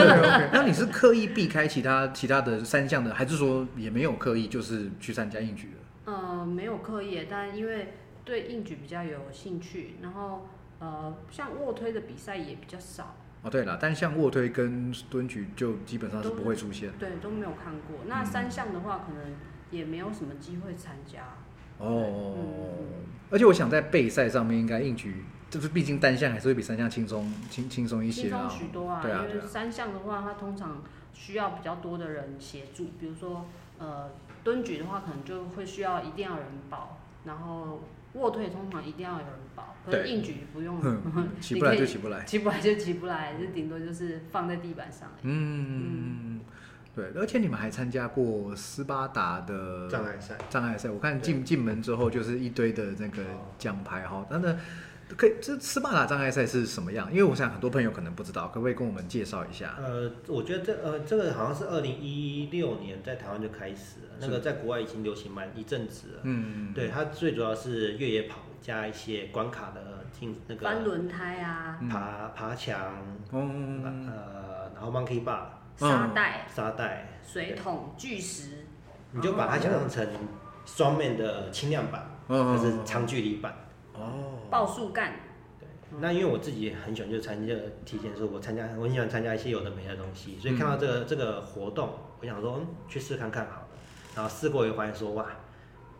[0.52, 6.12] 那你是刻意避开其他其他的三项的，还是说也没有刻意就是去参加硬举的？
[6.12, 7.92] 呃，没有刻意，但因为
[8.24, 13.16] 对硬举比较有兴趣，然后呃，像卧推的比赛也比较少。
[13.42, 17.98] 哦，对了，但像卧推跟蹲举就基本上是不会出现，对，都没有看过。
[18.06, 19.32] 那三项的话，可能。
[19.70, 21.20] 也没有什么机会参加
[21.78, 22.34] 哦，
[23.30, 29.02] 而且我想在备赛上面应该硬举，就是毕竟单项还是会比三项轻松轻轻松一些啊，轻松许多啊。
[29.04, 33.46] 因为三项的话，它通常需要比较多的人协助，比如说
[33.78, 34.10] 呃
[34.42, 40.80] 蹲举的话，可能就会需要一定要有人保，然后卧推通常一定要有人保，可是硬举不用，
[41.40, 45.08] 起不来就起不来，起不来就起不来，就顶多就是放在地板上。
[45.22, 46.40] 嗯。
[46.98, 50.36] 对，而且你们还参加过斯巴达的障碍赛。
[50.50, 53.22] 障碍赛，我看进进门之后就是一堆的那个
[53.56, 54.26] 奖牌哈。
[54.28, 54.56] 那那
[55.16, 57.08] 可以，这斯巴达障碍赛是什么样？
[57.10, 59.76] 因为我想很多朋友可能不知道，可不可以跟我们介绍一下？
[59.78, 66.20] 呃，我觉得这呃这个好像是二零一六年在台湾就开始了，那个在国外已经流行蛮一阵子了。
[66.24, 72.96] 嗯，对，它最主要是越野跑加一些关卡的进那个翻轮胎啊，爬爬墙，
[73.32, 75.44] 嗯呃，然后 monkey bar
[75.78, 76.46] 沙袋。
[76.54, 78.64] 沙袋水桶巨石，
[79.12, 80.06] 你就把它想象成
[80.66, 83.54] 双面的轻量版，就是长距离版。
[83.92, 85.12] 哦，爆速干。
[85.60, 85.68] 对，
[86.00, 93.66] 那因为我自己很喜欢就参加体检的时候，我参加我很喜欢参加一些有的没的东西，所以看到这个这个活动，我想说嗯去试看看好了，
[94.14, 95.26] 然后试过以后发现说哇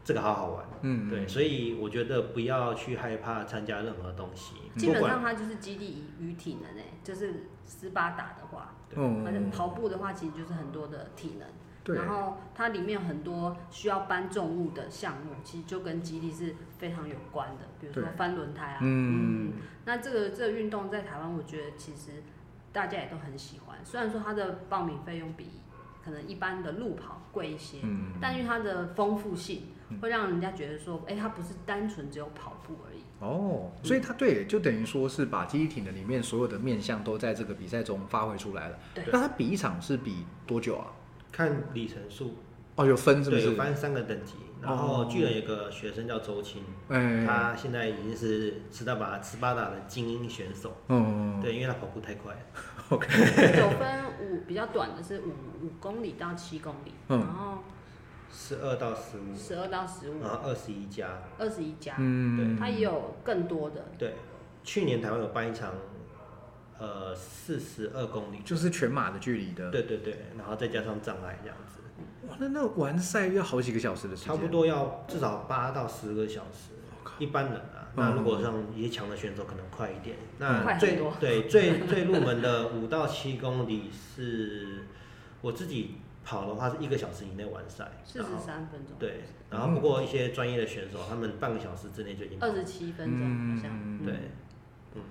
[0.04, 4.54] 这个好好玩，嗯，对，所以我觉得不要去害怕参加任何东西。
[4.76, 8.74] 基本上它就是基地与体能诶，就是斯巴达的话，
[9.24, 11.46] 反正跑步的话其实就是很多的体能。
[11.94, 18.78] 然后它里面很多需要搬重物的项目，其实就跟基地是非常有关的，比如说翻轮胎啊。
[18.82, 19.54] 嗯。
[19.86, 22.22] 那这个这个运动在台湾，我觉得其实
[22.72, 23.78] 大家也都很喜欢。
[23.84, 25.46] 虽然说它的报名费用比
[26.04, 28.12] 可能一般的路跑贵一些，嗯。
[28.20, 29.68] 但因为它的丰富性，
[30.00, 33.00] 会让人家觉得说，哎，它不是单纯只有跑步而已。
[33.20, 33.70] 哦。
[33.82, 38.78] 所以它对，就等于说是把基地体的里面所有的面向都在这个比赛中发挥出来了。
[38.94, 39.04] 对。
[39.12, 40.86] 那它比一场是比多久啊？
[41.30, 42.34] 看里程数
[42.76, 43.42] 哦，有分是不是？
[43.42, 44.34] 对，有分三个等级。
[44.60, 50.76] 然后巨人有个学生叫周青，他现在已经是斯达巴斯巴达的精英选手。
[50.88, 52.36] 嗯对，因为他跑步太快。
[52.90, 53.06] OK。
[53.56, 53.88] 有分
[54.20, 55.28] 五比较短的是五
[55.64, 57.58] 五公里到七公里，然后
[58.32, 61.94] 十二到十五，十二到十五，然后二十一家，二十一家。
[61.98, 62.36] 嗯。
[62.36, 63.84] 对，它也有更多的。
[63.98, 64.14] 对，
[64.62, 65.72] 去年台湾有办一场。
[66.80, 69.68] 呃，四十二公里就是全马的距离的。
[69.68, 71.80] 对对对，然后再加上障碍这样子。
[72.28, 74.32] 哇，那那完赛要好几个小时的时间。
[74.32, 76.70] 差不多要至少八到十个小时。
[77.18, 80.18] 一般人啊，那如果像一些强的选手可能快一点。
[80.38, 84.84] 那最对最最入门的五到七公里是，
[85.40, 85.96] 我自己
[86.28, 87.90] 跑的话是一个小时以内完赛。
[88.04, 88.94] 四十三分钟。
[88.98, 92.38] 对，然后不过一些专业的选手，他们半个小时之内就已经。
[92.38, 94.04] 二十七分钟好像。
[94.04, 94.14] 对。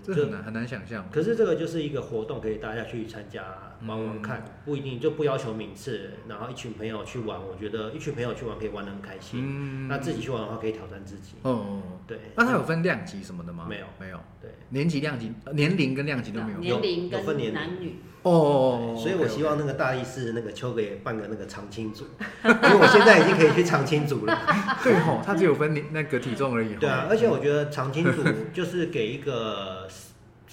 [0.03, 3.45] 这很难很难想象，可是这个就是一个活动，可以大家去参加
[3.85, 9.87] 玩玩看，不一定就不要求名次，然后一群朋友去玩，我觉得一群朋友去玩可以玩得很开心。
[9.87, 11.35] 那自己去玩的话，可以挑战自己。
[11.43, 12.19] 哦，对。
[12.35, 13.65] 那它有分量级什么的吗？
[13.69, 14.19] 没有，没有。
[14.41, 16.59] 对，年级、量级、年龄跟量级都没有。
[16.59, 17.95] 年龄有分年男女。
[18.27, 22.05] 哦，所以我希望那个大力士那个秋哥也办个那个长青组，
[22.43, 24.37] 因为我现在已经可以去长青组了。
[24.83, 26.75] 对吼，他只有分那个体重而已。
[26.75, 29.87] 对啊，而且我觉得长青组就是给一个。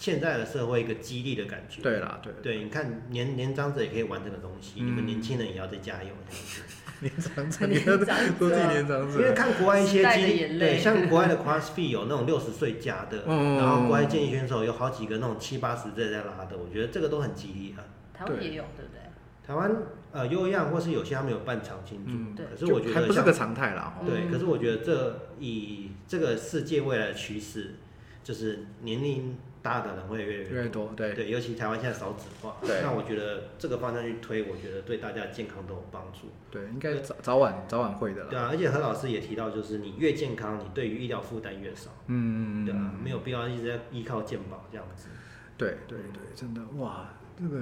[0.04, 1.80] 现在的社会一个激励的感觉。
[1.80, 6.10] 对啦，对对，你看年年长者也可以玩这个东西，你们年轻人也要再加油。
[7.00, 9.18] 年长者， 年长者，年长者。
[9.18, 17.80] 因为看国外一些激励，对，像国外的 CrossFit 有那种六十岁加的，然后国外健力选手有好几个那种七八十岁在拉的，我觉得这个都很激励啊。
[18.12, 19.00] 台湾也有，对不对？
[19.46, 19.74] 台湾
[20.12, 23.94] 呃，优样或是有些他们有办长青组，可是我觉得还不是个常态啦。
[24.04, 27.76] 对，可是我觉得这以这个世界未来的趋势，
[28.22, 29.38] 就是年龄。
[29.64, 36.28] 大的人会越越越多，对对，尤其台湾现在少子化，那我觉得这个方向去推，我觉得对大家健康都有帮助。
[36.50, 38.26] 对，应该早早晚早晚会的。
[38.26, 41.90] 对啊，而且何老师也提到，就是你越健康，你对于医疗负担越少。
[42.08, 45.08] 嗯嗯嗯对啊，没有必要一直在依靠健保这样子。
[45.56, 47.58] 对对对，真的哇，这个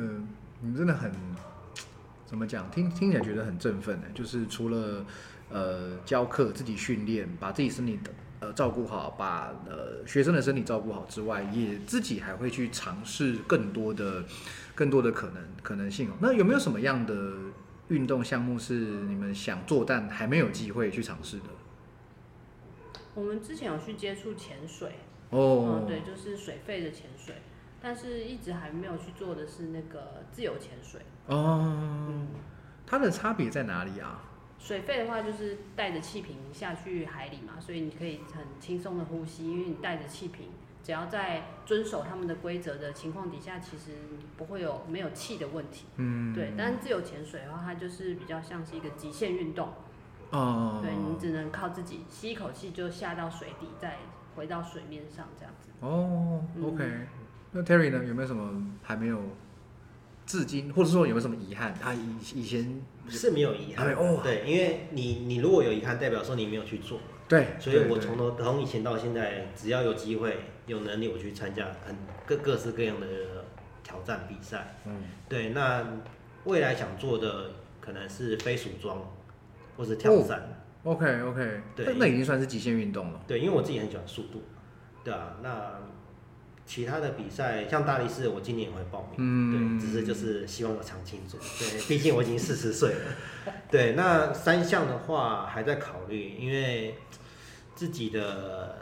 [0.60, 1.12] 你们真的很
[2.26, 2.68] 怎么讲？
[2.72, 4.06] 听听起来觉得很振奋呢。
[4.12, 5.06] 就是除了
[5.50, 8.10] 呃教课、自己训练，把自己身体的。
[8.42, 14.24] 呃，照顾好，把呃学生的身体照顾好之外，也自己还会去尝试更多的、
[14.74, 16.14] 更多的可能可能性哦。
[16.20, 17.14] 那有没有什么样的
[17.86, 21.44] 运动项目是你们想做但还没有机会去尝试的？
[23.14, 24.96] 我们之前有去接触潜水，
[25.30, 27.36] 哦，对，就是水肺的潜水，
[27.80, 31.00] 但是一直还没有去做的是那个自由潜水。
[31.28, 32.26] 哦，
[32.84, 34.20] 它的差别在哪里啊？
[34.64, 40.46] 水肺的话，就是带着气瓶下去海里嘛，所以你可以很轻松的呼吸，因为你带着气瓶，
[40.84, 43.90] 只要在遵守他们的规则的情况底下，其实
[44.36, 45.86] 不会有没有气的问题。
[45.96, 46.52] 嗯，对。
[46.56, 49.70] 但是自由潜水的话，它就是比较像是一个极限运动。
[50.30, 50.80] 哦。
[50.80, 53.96] 对你只能靠自己吸一口气就下到水底，再
[54.36, 55.70] 回到水面上这样子。
[55.80, 56.88] 哦，OK。
[57.50, 58.04] 那 Terry 呢？
[58.04, 59.20] 有没有什么还没有？
[60.24, 61.74] 至今，或者说有没有什么遗憾？
[61.74, 66.98] 他以以前是没有遗憾，对，因为你你如果有遗憾，代表说你没有去做，
[67.28, 73.06] 对，所以我从头从以前到现在，只要有机会有能力，我去参加很各各式各样的
[73.82, 75.86] 挑战比赛，嗯，对，那
[76.44, 77.50] 未来想做的
[77.80, 78.98] 可能是飞鼠装，
[79.76, 84.42] 或是跳伞，OK OK，对，那已经算是极限运动了，对，因为我自己很喜欢速度。
[85.04, 85.50] 对啊，那
[86.74, 96.94] 其他的比赛像大力士，我今年也会报名，嗯，对，只是就是希望我常青组，对， 毕竟我已经四十岁了，对，那三项的话还在考虑，因为
[97.74, 98.78] 自己的。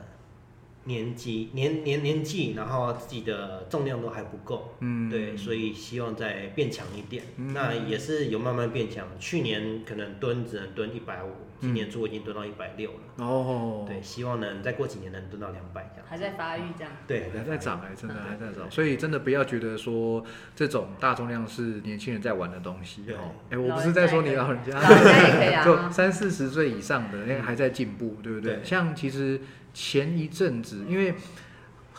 [0.85, 7.23] 年纪年年年纪，然后自己的重量都还不够，嗯，对，所以希望再变强一点。
[7.37, 9.07] 那也是有慢慢变强。
[9.19, 11.29] 去年可能蹲只能蹲一百五，
[11.61, 13.25] 今年猪已经蹲到一百六了。
[13.25, 16.07] 哦，对，希望能再过几年能蹲到两百这样。
[16.09, 16.93] 还在发育这样。
[17.07, 18.71] 对，还在长还，真的还在长。
[18.71, 20.25] 所以真的不要觉得说
[20.57, 23.33] 这种大重量是年轻人在玩的东西哦。
[23.51, 24.81] 哎，我不是在说你老人家，
[25.65, 28.61] 就三四十岁以上的那个还在进步，对不对？
[28.65, 29.41] 像其实。
[29.73, 31.15] 前一阵子，因为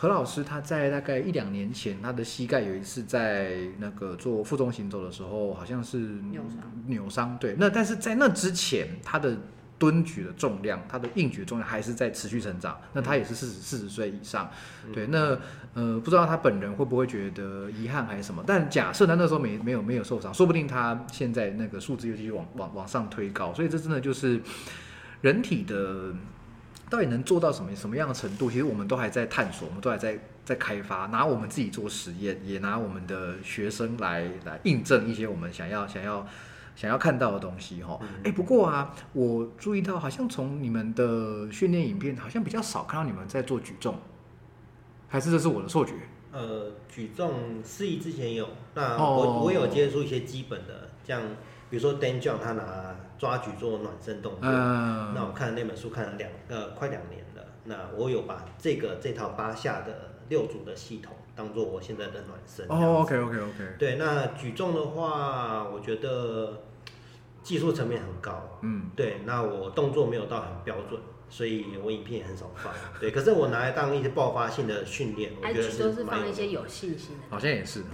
[0.02, 5.98] 何老师他在大概一两年前，他的膝盖有一次在那个做负重行走的时候，好像是
[6.32, 6.58] 扭伤。
[6.88, 9.38] 扭伤对，那但是在那之前，他的
[9.78, 12.76] 蹲举的重量，他的硬举重量还是在持续成长。
[12.92, 14.50] 那他也是四十四十岁以上，
[14.92, 15.06] 对。
[15.06, 15.38] 那
[15.74, 18.42] 呃，不知道他本人会不会觉得遗憾还是什么？
[18.44, 23.54] 但假设他那时候没没有没有受伤，说不定他现在那个数字又继续往往往上推高。
[23.54, 24.42] 所以这真的就是
[25.20, 26.12] 人体的。
[26.92, 28.50] 到底能做到什么什么样的程度？
[28.50, 36.26] 其实我们都还在探索，我们都还在在开发，拿我们自己做实验，也拿我们的学生来来印证一些我们想要想要
[36.76, 37.98] 想要看到的东西哈。
[38.24, 43.96] 哎，不过啊，我注意到好像从你们的训练影片，好像比较少看到你们在做举重，
[45.08, 45.94] 还是这是我的错觉？
[46.30, 51.22] 呃，举重司仪之前有，那我我有接触一些基本的，像
[51.72, 52.94] 比如说 Dan John 他拿。
[53.18, 62.66] 抓举做暖身动作，那我看那本书看了两呃快两年了，那我有把这个这套八下的六组的系统当做我现在的暖身。
[62.68, 63.76] 哦，OK OK OK。
[63.78, 66.64] 对，那举重的话，我觉得
[67.44, 71.00] 技术层面很高，嗯，对，那我动作没有到很标准。
[71.30, 77.84] 所以我影片也很少放，对， 可是我拿来当一些爆发性的训练，我觉得是都是放一些有信心的，好像也是，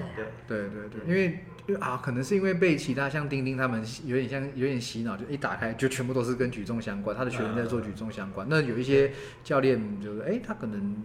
[0.49, 9.13] 对对对对，因为因为啊，可能是因为被其他像丁丁他们有点像有点洗脑，就一打开就全部都是跟举重相关，他的学员在做举重相关，那有一些
[9.45, 10.97] 教练就是哎，他可能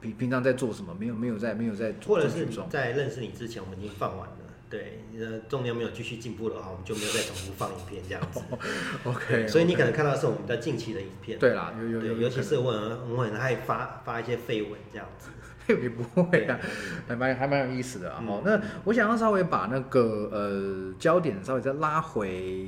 [0.00, 4.34] 平平常在做什么，没有没有在没有在做，或者是在认识你之前，我们已经放完了。
[4.70, 8.40] 对，呃，重量没有继续进步的话，我们就没有再重复放影片这样子。
[9.04, 11.38] OK，所以你可能看到是我们的近期的影片。
[11.38, 15.30] 对啦，有有有，尤其是我很我很爱发发一些绯闻这样子。
[15.74, 16.58] 也不会啊，
[17.06, 18.22] 还蛮还蛮有意思的啊。
[18.44, 22.66] 那我想要稍微把那个呃焦点稍微再拉回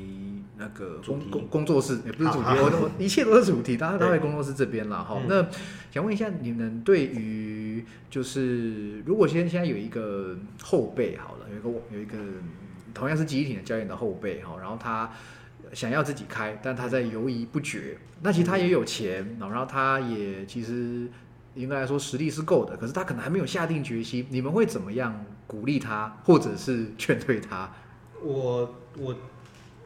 [0.57, 5.21] 那个工工工作室，也不是主题，我我一切都是主题，大家都在工作室这边了哈。
[5.29, 5.47] 那
[5.91, 12.17] 想问一下，你们对于就是如果现现在有一个后辈好了，有一个有一个
[12.93, 15.11] 同样是集体的教练的后辈哈，然后他
[15.73, 17.97] 想要自己开，但他在犹豫不决。
[18.23, 21.09] 那其实他也有钱，然后他也其实。
[21.55, 24.27] 应该来说实力是够的，可是他可能还没有下定决心。
[24.31, 27.73] 你们会怎么样鼓励他，或者是劝退他？
[28.23, 29.17] 我我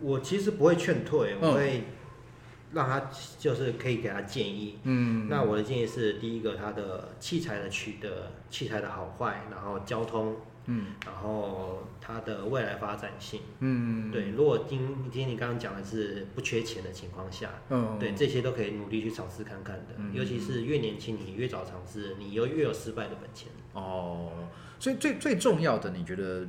[0.01, 1.85] 我其实不会劝退，我会
[2.73, 4.79] 让他就是可以给他建议。
[4.83, 10.37] 嗯，那我的建议是：第一个，他的器材的取得，器材的好坏，然后交通。
[10.67, 23.53] 嗯，然后它的未来发展性，嗯，对，如果今今天你刚刚讲的是不缺钱的情况下，嗯，对，这些都可以努力去尝试看看的，尤其是越年轻，你越早尝试，你又越有失败的本钱。
[23.75, 24.31] 哦，
[24.79, 26.47] 所以最最重要的，你觉得，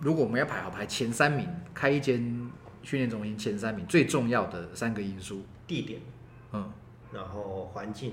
[0.00, 2.50] 如果我们要排好排前三名，开一间
[2.82, 6.00] 训练中心前三名最重要的三个因素，地点，
[6.52, 6.72] 嗯，
[7.12, 8.12] 然后环境，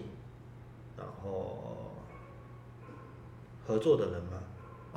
[0.97, 1.93] 然后
[3.67, 4.41] 合作的人嘛。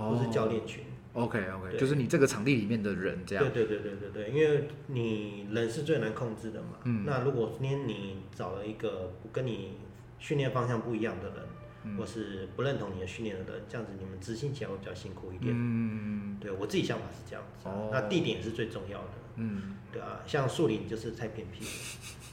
[0.09, 3.44] 不是教练群，OK OK，就是你这个场地里面的人这样。
[3.53, 6.78] 对对对对对对，因为你人是最难控制的嘛。
[6.84, 7.05] 嗯。
[7.05, 9.78] 那如果今天你找了一个不跟你
[10.18, 15.53] 训练方向不一样的人，或是不认同你的训练的人，这样子你们执行起来会比较辛苦一点。
[15.55, 16.38] 嗯。
[16.40, 17.68] 对我自己想法是这样子。
[17.68, 17.90] 哦。
[17.92, 19.11] 那地点是最重要的。
[19.36, 19.76] 嗯。
[19.92, 21.64] 对啊，像树林就是太偏僻。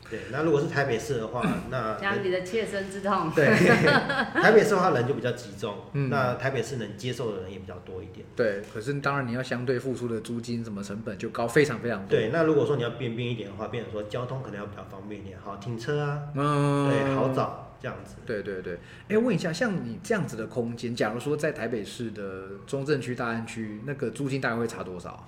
[0.09, 3.31] 对，那如果是台北市的话， 那讲你的切身之痛。
[3.35, 3.45] 对，
[4.41, 5.75] 台北市的话人就比较集中，
[6.09, 8.25] 那台北市能接受的人也比较多一点。
[8.35, 12.09] 对，可是当然你要相对付出的租金什么成本就高，非常非常多。
[12.09, 18.15] 对，那如果说你要便便一点的话，变成说交通可能要比较方便一点，好停车啊，嗯，对，好找这样子。
[18.25, 18.77] 对对对，
[19.09, 25.27] 哎，问一下，像你这样子的空间，假如说在台北市的中正区、大安区，那个租金大概会差多少？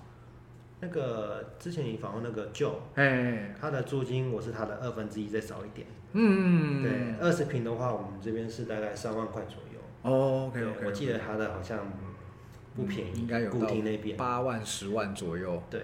[0.81, 5.85] 那个之前你访问那个 Joe，哎，他的租金我是他的二分之一，再少一点。
[6.13, 9.79] 嗯，对，二十平的话，我们这边是大概三万块左右。
[10.01, 11.91] 哦，OK OK，我记得他的好像
[12.75, 15.61] 不便宜，应该有固定那边八万、十万左右。
[15.69, 15.81] 对，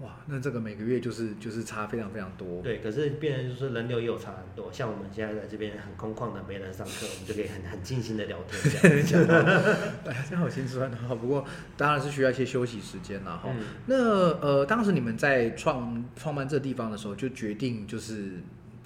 [0.00, 2.60] 哇，那这个每个月就是就是差非常非常多。
[2.60, 4.70] 对，可是变成就是人流也有差很多。
[4.70, 9.26] 像我们现在在这边很空旷的，没人上课， 我们就可以很很尽心的聊天这样。
[10.04, 11.14] 哎呀，真好心酸的哈。
[11.14, 11.42] 不过
[11.78, 13.48] 当然是需要一些休息时间了哈。
[13.86, 13.96] 那
[14.40, 18.32] 呃，当时你们在创创办这地方的时候，就决定就是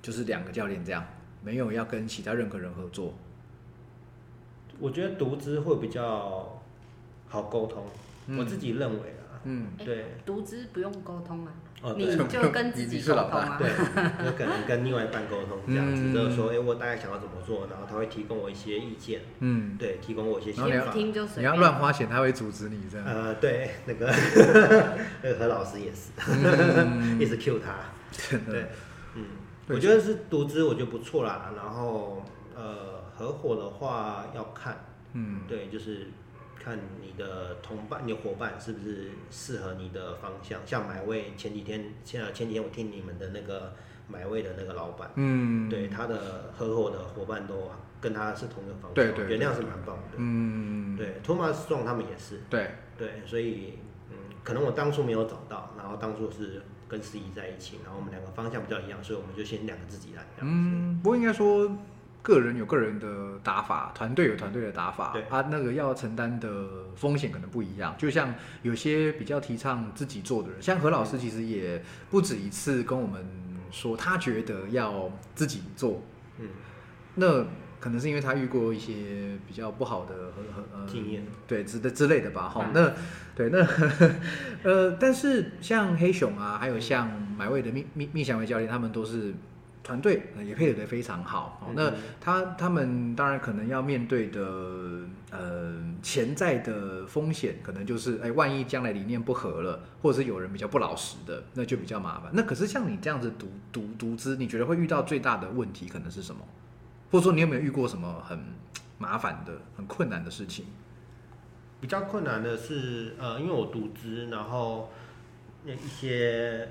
[0.01, 1.05] 就是两个教练这样，
[1.43, 3.15] 没有要跟其他任何人合作。
[4.79, 6.63] 我觉得独资会比较
[7.29, 7.85] 好沟通，
[8.39, 9.17] 我自己认为。
[9.43, 13.71] 嗯，对，独资不用沟通啊，你就跟自己沟通啊，对，
[14.27, 20.93] 有可能跟另外一半沟通这样子，就是说，哎，我大概想要怎么做，然后他会提供我一些意见，嗯，对，提供我一些想法，
[21.39, 23.07] 你要乱花钱，他会阻止你这样。
[23.09, 24.13] 呃，对，那个
[25.23, 26.11] 那个何老师也是，
[27.19, 27.77] 一直 Q 他，
[28.47, 28.67] 对，
[29.15, 29.25] 嗯，
[29.69, 32.23] 我觉得是独资，我觉得不错啦，然后
[32.55, 36.09] 呃，合伙的话要看，嗯，对，就是。
[36.63, 40.61] 看你的同伴、你的伙伴是不是适合你的方向？
[40.67, 43.73] 像买位前几天，现在前几天我听你们的那个
[44.07, 52.71] 买位的那个老板，嗯，对他的合伙的伙伴都跟他是同一个方向，对对，原谅是蛮棒的，嗯，对，托马斯壮他们也是，对。
[52.99, 53.79] 对，所以
[54.11, 61.75] 嗯，可能我当初没有找到，然后当初是跟司仪在一起，然后我们两个方向比较一样，所以我们就先两个自己来，嗯，不过应该说。
[62.23, 66.49] 个人有个人的打法，团队有团队的打法，啊，那个要承担的
[66.95, 67.95] 风险可能不一样。
[67.97, 73.25] 就像有些比较提倡自己做的人，像何老师其实也不止一次跟我们
[73.71, 76.03] 说，他觉得要自己做。
[76.39, 76.49] 嗯，
[77.15, 77.45] 那
[77.81, 80.15] 可能是因为他遇过一些比较不好的
[80.75, 82.51] 呃经验，对之的之类的吧。
[82.51, 82.93] 哈，那
[83.35, 83.67] 对那
[84.63, 89.33] 呃，但是像黑熊啊，还有像买位的密密密祥伟教练，他们都是。
[89.83, 94.41] 团队也配合的非常好，那他他们当然可能要面对的
[95.31, 102.31] 呃潜在的风险，可能就是哎，万一将来理念不合了，或者是有人比较不老实的，那就比较麻烦。
[102.35, 106.41] 那可是像你这样子独独独资，你觉得会遇到最大的问题可能是什么？
[107.11, 108.39] 或者说你有没有遇过什么很
[108.99, 110.67] 麻烦的、很困难的事情？
[111.81, 114.93] 比较困难的是呃，因为我独资，然后
[115.65, 116.69] 那一些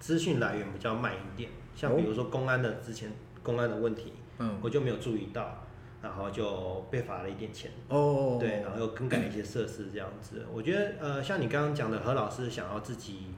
[0.00, 1.50] 资讯来源比较慢一点。
[1.82, 3.10] 像比如说公安的之前
[3.42, 5.66] 公安的问题，嗯，我就没有注意到，
[6.00, 7.72] 然后就被罚了一点钱。
[7.88, 10.46] 哦，对，然后又更改一些设施这样子。
[10.52, 13.34] 我觉得呃，像你刚刚讲的何老师想要自己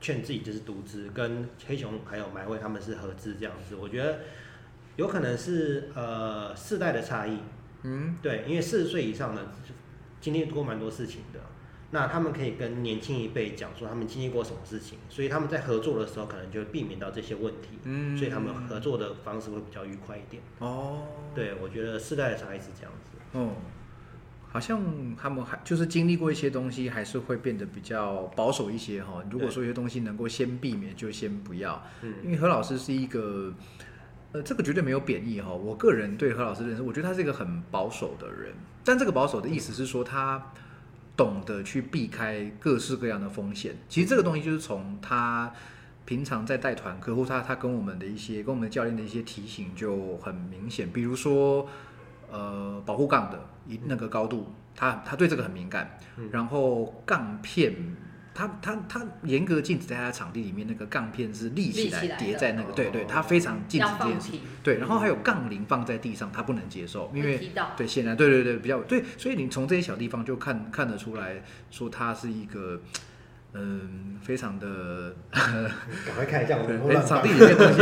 [0.00, 3.76] 劝自己就是独资，跟黑熊还有埋位他们是合资这样子。
[3.76, 4.18] 我觉得
[4.96, 7.38] 有可能是呃世代的差异。
[7.84, 9.46] 嗯，对，因为四十岁以上的
[10.20, 11.38] 经历过蛮多事情的。
[11.92, 20.40] 那他们可以跟年轻一辈讲说他们经历过什么事情，所以他们在合作的时候可能就避免到这些问题，嗯，所以他们合作的方式会比较愉快一点。
[20.60, 21.02] 哦，
[21.34, 23.38] 对，我觉得世代的差异是这样子。
[23.38, 23.54] 哦，
[24.48, 24.80] 好像
[25.16, 29.24] 他们还就是经历过一些东西，还是会变得比较保守一些哈。
[29.28, 31.82] 如果说一些东西能够先避免，就先不要。
[32.02, 33.52] 嗯，因为何老师是一个，
[34.30, 35.52] 呃，这个绝对没有贬义哈。
[35.52, 38.52] 我个人对何老师认识，我觉得他是一个很保守的人，
[38.84, 40.52] 但这个保守的意思是说他。
[41.20, 45.52] 懂得去避开各式各样的风险，其实这个东西就是从他
[46.06, 50.90] 平常在带团客户，他他跟我们的一些跟我们教练的一些提醒就很明显。
[50.90, 51.68] 比如说，
[52.30, 55.98] 呃，保护杠的一那个高度，他他对这个很敏感。
[56.30, 57.74] 然后杠片。
[58.34, 64.32] 他他他严格禁止在他场地里面那个杠片是立起来叠在那个，对对，他非常禁止这件事。
[64.62, 72.80] 对，然后还有杠铃放在地上，他不能接受，因为对显然对对对比较对，所以你从这些小地方就看看得出来说他是一个。
[73.52, 77.78] 嗯，非常的， 赶快看一下我们场地里面东西。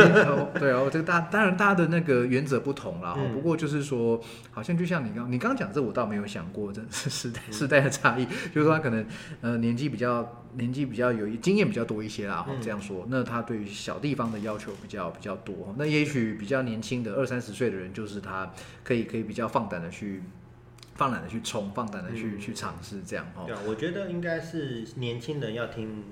[0.59, 3.14] 对哦，这个大当然大家的那个原则不同啦。
[3.35, 4.19] 不过就是说，
[4.51, 8.25] 好像就像你刚你刚刚讲这，我倒没有想过，这是时代时代的差异。
[8.55, 9.05] 就是说他可能
[9.43, 12.47] 呃年纪比较年纪比较有经验比较多一些啦。
[12.62, 15.75] 这样说，那他对于小地方的要求比较比较多。
[15.77, 18.51] 那也许比较年轻的二三十岁的人，就是他
[18.83, 20.23] 可以可以比较放胆的去。
[20.99, 23.44] 放胆的去冲，放胆的去去尝试，这样哦。
[23.46, 26.05] 对啊，我觉得应该是年轻人要听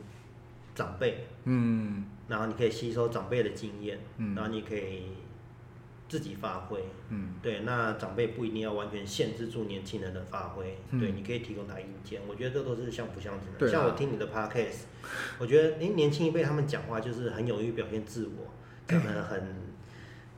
[0.76, 5.08] 长辈，嗯，然后你可以吸收长辈的经验，嗯，然后你可以
[6.08, 7.62] 自己发挥，嗯，对。
[7.64, 12.20] 那长辈不一定要完全限制住年轻人的发挥，对，你可以提供他意见。
[12.28, 13.68] 我觉得这都是相辅相成的。
[13.68, 14.84] 像我听你的 podcast，
[15.40, 18.54] 我觉得您年轻一辈他们讲话就是很勇于表现自我，
[18.86, 19.75] 他们很。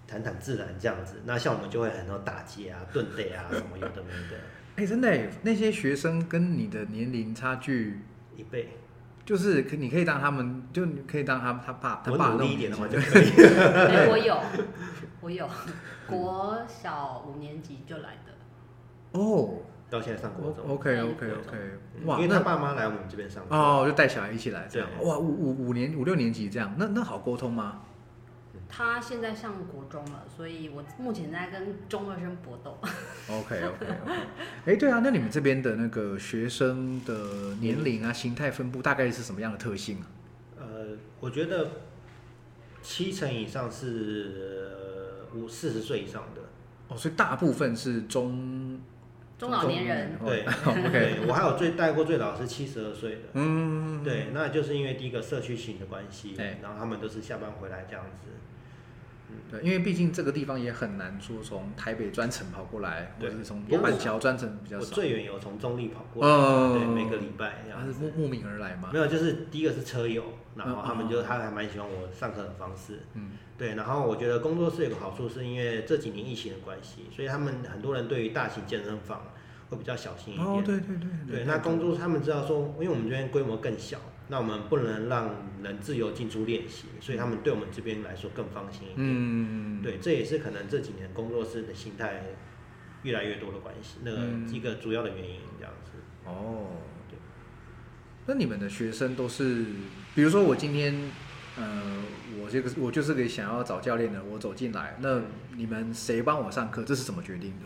[0.08, 4.38] 坦坦自然这样子，那像我们就会很多打击啊、 盾队啊什么有的没的。
[4.76, 8.00] 哎，真的，那些学生跟你的年龄差距
[8.34, 8.78] 一倍，
[9.24, 13.30] 就是可你可以当他们，就你可以当他他爸他爸努力一点的话就可以。
[13.36, 14.40] 哎，我有，
[15.20, 15.48] 我有，
[16.06, 19.18] 国小五年级就来的。
[19.18, 19.56] 哦，
[19.90, 20.64] 到现在上国中。
[20.68, 21.58] OK OK OK，
[22.04, 24.88] 哇，因为他爸妈来我们这边上哦，就带小孩一起来这样。
[25.02, 27.80] 哇，五五五年五六年级这样，那那好沟通吗？
[28.68, 32.78] 他现在上国中了，所以我目前在跟中二生搏斗。
[33.28, 34.12] OK OK OK，
[34.66, 40.06] 哎，对啊，那你们这边的那个学生的年龄啊、形态分布大概是什么样的特性啊？
[40.58, 40.88] 呃，
[41.18, 41.70] 我觉得
[42.82, 46.42] 七成以上是五四十岁以上的。
[46.88, 48.80] 哦，所以大部分是中
[49.38, 50.18] 中老年人。
[50.24, 53.20] 对， OK，我还有最带过最老是七十二岁的。
[53.32, 58.28] 嗯，对，那就是因为第一个社区型的关系，然后他们都是下班回来这样子。
[59.50, 64.86] 对，因为毕竟这个地方也很难说从台北专程跑过来，或者是从板桥专程比较少。
[64.86, 67.64] 我最远有从中立跑过来，对，每个礼拜。
[67.72, 68.90] 他是慕慕名而来嘛？
[68.92, 70.22] 没有，就是第一个是车友，
[70.54, 73.00] 然后他们就他还蛮喜欢我上课的方式。
[73.14, 79.22] 嗯，对，然后我觉得工作室有个好处，是因为这几年疫情的关系，所以他们很多人对于大型健身房
[79.70, 80.46] 会比较小心一点。
[80.46, 81.36] 哦，对对对。
[81.36, 83.98] 对，那工作他们知道说，因为我们这边规模更小。
[84.28, 85.30] 那我们不能让
[85.62, 88.96] 人自由进出练习，所以他们对我们这边来说更放心一点。
[88.96, 92.24] 嗯，对，这也是可能这几年工作室的心态
[93.02, 94.20] 越来越多的关系，那个
[94.52, 95.92] 一个主要的原因这样子。
[96.26, 96.76] 哦，
[97.08, 97.18] 对。
[98.26, 99.64] 那你们的学生都是，
[100.14, 101.10] 比如说我今天，
[101.56, 102.02] 呃，
[102.42, 105.22] 我这个我就是个想要找教练的，我走进来，那
[105.56, 106.84] 你们谁帮我上课？
[106.84, 107.64] 这是怎么决定的？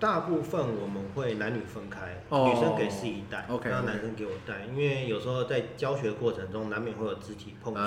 [0.00, 7.80] 大部分我们会男女分开，女生给司仪带，让男生给我带，因为有时候在教学过程中难免会有肢体碰触，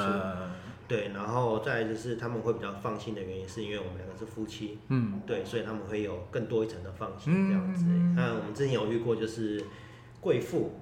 [0.88, 7.86] 对，然后再就是他们会比较放心的原因，是因为我们两个是夫妻，嗯，对，所以他们会有更多一层的放心这样子。
[8.16, 9.64] 那我们之前有遇过，就是
[10.20, 10.74] 贵妇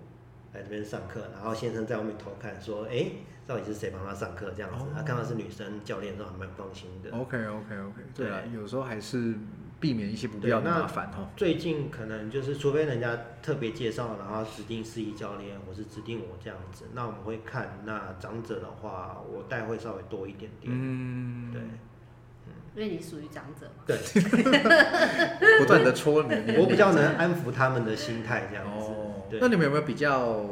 [0.54, 3.06] 来这边上课，然后先生在外面偷看，说，哎，
[3.46, 4.86] 到底是谁帮他上课这样子？
[4.96, 7.12] 他看到是女生教练，都还蛮放心的。
[7.16, 9.36] OK OK OK，对啊，有时候还是。
[9.80, 11.30] 避免一些不必要的麻烦哈。
[11.38, 17.80] 最近可能就是，除非人家特别介绍，然后指定司仪教练，或是指定我这样子，那我们会看。
[17.86, 20.74] 那长者的话，我带会稍微多一点点。
[20.76, 21.62] 嗯，对，
[22.48, 23.84] 嗯，因为你属于长者嘛。
[23.88, 23.98] 对。
[25.60, 28.88] 不断的戳你，我比较能安抚他们的心态这样子。
[28.88, 29.24] 哦。
[29.40, 30.46] 那你们有没有比较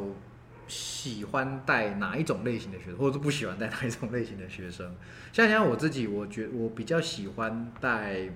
[0.66, 4.94] 喜欢带哪一种类型的学生，或者是不喜欢带哪一种类型的学生？
[5.34, 8.30] 像像我自己，我觉我比较喜欢带。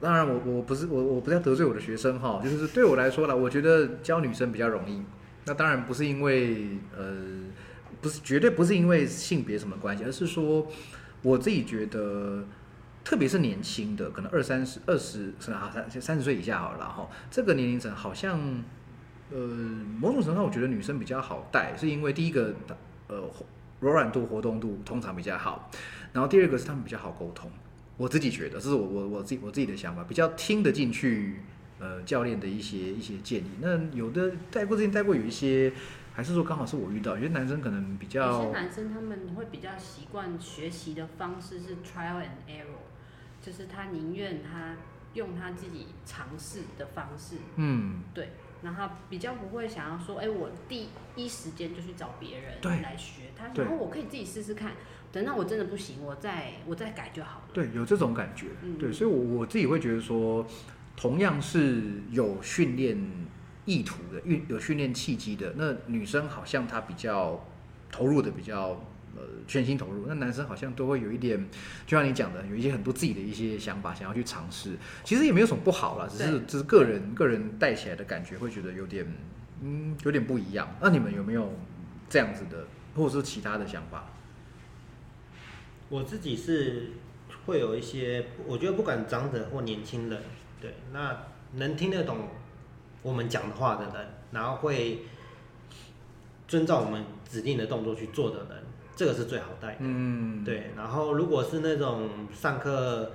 [0.00, 5.02] 当然，我我不是我我不要得罪我的学生哈，就是对我来说了，我觉得教女生比较容易。
[5.44, 6.66] 那当然不是因为
[6.96, 7.14] 呃，
[8.00, 10.66] 不是绝对不是因为性别什么关系，而是说
[11.22, 12.44] 我自己觉得，
[13.04, 18.40] 特别是年轻的，可能二三十、二十是啊三三十岁以下好了哈，这个年龄层好像
[19.30, 19.38] 呃
[20.00, 22.52] 某种程度上，我觉得女生比较好带，是因为第一个
[23.06, 23.22] 呃
[23.80, 25.70] 柔软度、活动度通常比较好，
[26.12, 27.50] 然后第二个是他们比较好沟通。
[27.96, 31.40] 我自己觉得，这是我我我自己我自己的想法，比较听得进去，
[31.78, 33.50] 呃，教练的一些一些建议。
[33.60, 35.72] 那有的带过之前带过有一些，
[36.12, 42.84] 还是说刚好是我遇到，有些男生可能比较，有些男生他们会比较习惯学习的方式是 trial and error，
[43.40, 44.76] 就是他宁愿他
[45.14, 48.30] 用他自己尝试的方式，嗯，对。
[48.62, 54.72] 然后比较不会想要说，哎，我第一时间就去找别人来学，他然后我可以自己试试看，
[55.12, 57.48] 等到我真的不行，我再我再改就好了。
[57.52, 58.46] 对，有这种感觉，
[58.78, 60.46] 对，所以，我我自己会觉得说，
[60.96, 62.98] 同样是有训练
[63.64, 67.44] 意图的，运有训练契机的，那女生好像她比较
[67.90, 68.80] 投入的比较。
[69.18, 71.42] 呃，全心投入，那男生好像都会有一点，
[71.86, 74.76] 就像你讲的，有一些很多自己的一些想法，想要去尝试。
[75.04, 79.10] 其实也没有什么不好啦，只是只是个人个人带起来的感觉，会觉得有点，
[79.62, 80.68] 嗯，有点不一样。
[80.82, 81.50] 那你们有没有
[82.10, 84.04] 这样子的，或者是其他的想法？
[85.88, 86.90] 我自己是
[87.46, 90.20] 会有一些，我觉得不管长者或年轻人，
[90.60, 91.16] 对，那
[91.54, 92.28] 能听得懂
[93.02, 95.02] 我们讲的话的人，然后会
[96.48, 98.64] 遵照我们指定的动作去做的人。
[98.96, 100.70] 这个是最好带的，嗯，对。
[100.74, 103.12] 然后如果是那种上课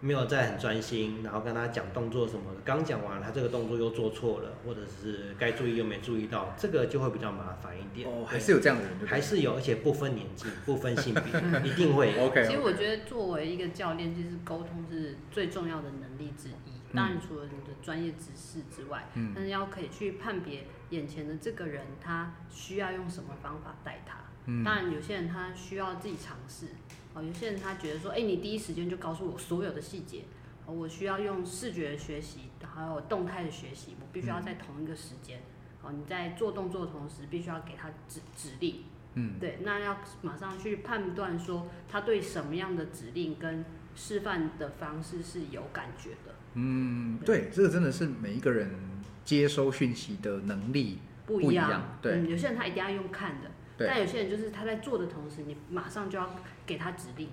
[0.00, 8.08] 没有在很专心，然后跟他讲动作什么的，刚讲完他这个动作又做错了，或者是该注意又没注意到，这个就会比较麻烦一点。
[8.08, 12.18] 哦，还是有这样的人，还是有，而且不分年纪，不分性别，一定会。
[12.18, 12.44] OK。
[12.48, 16.80] 其实我觉得作为一个教练，就是沟通是最重要的能力之一。
[16.92, 24.16] 当然，除了你的专业知识之外，嗯，但是要可以去判别眼前的这个人，他需要用什么方法带他。
[24.64, 26.66] 当然，有些人他需要自己尝试，
[27.14, 30.24] 哦，有些人他觉得说，哎，你第一时间就告诉我所有的细节，
[30.66, 35.40] 我需要用视觉学习，还有动态的学习，我必须要在同一个时间，
[35.82, 38.84] 哦，你在做动作的同时，必须要给他指指令，
[39.14, 43.64] 嗯，对，那要马上去判断说他对什么样的指令跟
[43.96, 46.34] 示范的方式是有感觉的。
[46.54, 48.70] 嗯，对，这个真的是每一个人
[49.24, 51.98] 接收讯息的能力不一样。
[52.00, 53.50] 对，有些人他一定要用看的，
[53.86, 56.28] 但有些人就是他在做的同时，你马上就要
[56.66, 57.28] 给他指令，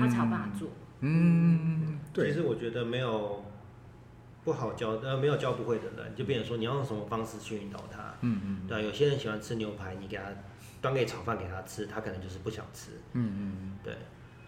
[0.00, 0.68] 他才有办法做。
[1.00, 2.28] 嗯，对。
[2.28, 3.44] 其实我觉得没有
[4.44, 8.14] 不好教，呃，没有教不会的人，就变成说你要用什么方式去引导他。
[8.22, 8.66] 嗯嗯。
[8.66, 10.24] 对，有些人喜欢吃牛排，你给他
[10.80, 12.90] 端给炒饭给他吃，他可能就是不想吃。
[13.12, 13.78] 嗯嗯。
[13.84, 13.96] 对。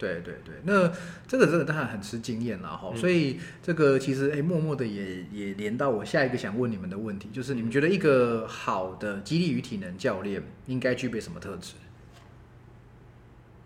[0.00, 0.90] 对对对，那
[1.28, 11.74] 这个这个当然很吃经验了哈，所以这个其实哎，默默的也也连到我下一个想问你们的问题，就是你们觉得一个好的激励与体能教练应该具备什么特质？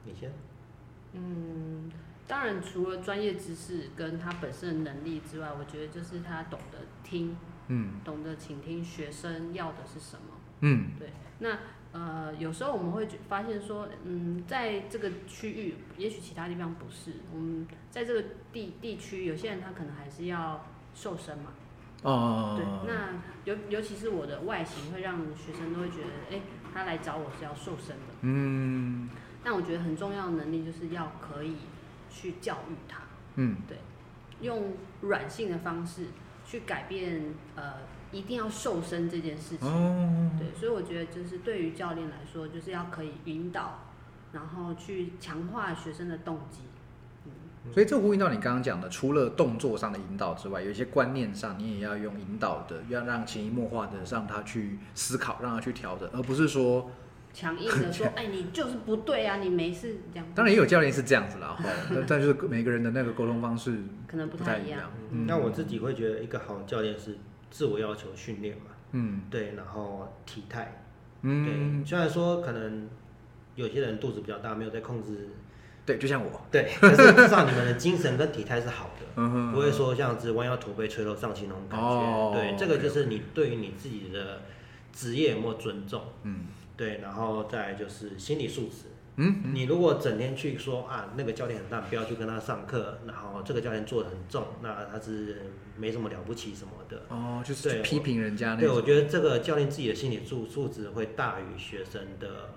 [0.05, 0.33] 你先。
[1.13, 1.89] 嗯，
[2.27, 7.37] 当然除了专业知识跟他本身的能力之外，我觉得就是他懂得听，
[7.69, 11.57] 嗯，懂得倾听学生要的是什么，嗯，对，那。
[11.95, 21.53] 呃，有时候我们会发现说，嗯，在这个区域，也许其他地方不是，我们在这个地地区，有些人他可能还是要瘦身嘛。
[22.03, 22.57] 哦。
[22.57, 23.13] 对，那
[23.45, 26.41] 尤尤其是我的外形，会让学生都会觉得，哎，
[26.73, 28.15] 他来找我是要瘦身的。
[28.23, 29.09] 嗯。
[29.45, 31.55] 但我觉得很重要的能力就是要可以
[32.11, 33.03] 去教育他。
[33.37, 33.59] 嗯。
[33.69, 33.79] 对，
[34.41, 34.73] 用
[35.03, 36.07] 软性的方式
[36.45, 37.23] 去改变，
[37.55, 37.75] 呃。
[38.15, 43.81] 一定要瘦身这件事情，对，所以我觉得就是对于教练来说，就是要可以引导，
[44.33, 46.61] 然后去强化学生的动机。
[47.73, 56.91] 所以这呼应到你刚刚讲的，除了动作上的引导之外，有一些观念上你也要用引导的，要让潜移默化的让他去思考，让他去调整，而不是说
[57.33, 60.27] 强硬的说，哎，你就是不对啊，你没事这样。
[60.37, 61.57] 当然也有教练是这样子啦，
[62.07, 64.91] 但就是每个人的那个沟通方式可能不太一样。
[65.27, 67.19] 那我自己会觉得一个好教练是。
[67.51, 70.85] 自我要求训练嘛，嗯，对，然后体态，
[71.23, 71.45] 嗯，
[71.83, 72.89] 对，虽然说可能
[73.55, 75.29] 有些人肚子比较大，没有在控制，
[75.87, 84.43] 对，就像我，对，可是至少你们的精神跟体态是好的， 嗯不会说像子弯腰驼背垂头丧气那种感觉，对，这个就是你对于你自己的
[84.93, 88.87] 职业有没有尊重，嗯，对，然后再就是心理素质。
[89.17, 97.03] 嗯，你如果整天去说啊，那个教练很烂，不要去跟他上课，然后这个教练做的很重，那他是没什么了不起什么的。
[97.09, 98.57] 哦，就是批评人家。
[98.57, 102.51] 对，我觉得这个教练自己的心理素素质会大于学生的，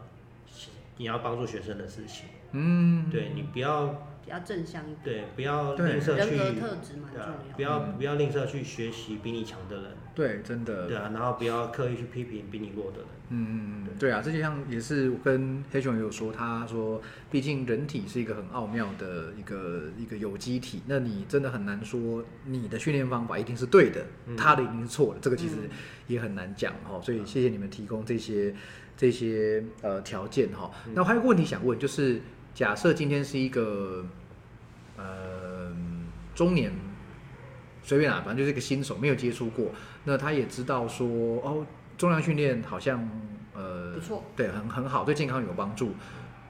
[0.97, 2.25] 你要帮助学生的事情。
[2.51, 4.07] 嗯，对你不要。
[4.27, 14.11] 比较正向一点，对，不要吝啬去，人格特质蛮重要，不要不要吝啬去学习比你强的人，对，真的，对啊，然后不要刻意去批评比你弱的人，嗯嗯嗯，对。
[14.11, 17.01] 啊，这就像也是跟黑熊也有说，他说，
[17.31, 24.05] 毕竟人体是一个很奥妙的一个一个有机体，那你真的很难说你的训练方法一定是对的，
[24.35, 25.55] 他的一定是错的，这个其实
[26.07, 28.53] 也很难讲哈，所以谢谢你们提供这些
[28.97, 32.19] 这些呃条件哈，那我还有个问题想问，就是
[32.57, 34.03] 假设今天是一个。
[34.99, 35.71] 呃，
[36.33, 36.73] 中年
[37.83, 39.69] 随便啊，反正就是一个新手，没有接触过。
[40.05, 41.07] 那他也知道说，
[41.43, 41.63] 哦，
[41.99, 43.07] 重量训练好像
[43.53, 45.93] 呃不错，对，很很好，对健康有帮助。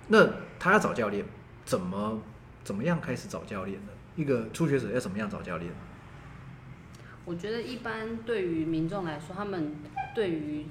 [0.08, 0.26] 那
[0.58, 1.26] 他要找教练，
[1.66, 2.22] 怎么
[2.64, 3.92] 怎么样开始找教练呢？
[4.16, 5.70] 一个初学者要怎么样找教练？
[7.26, 9.76] 我觉得一般对于民众来说，他们
[10.16, 10.68] 对于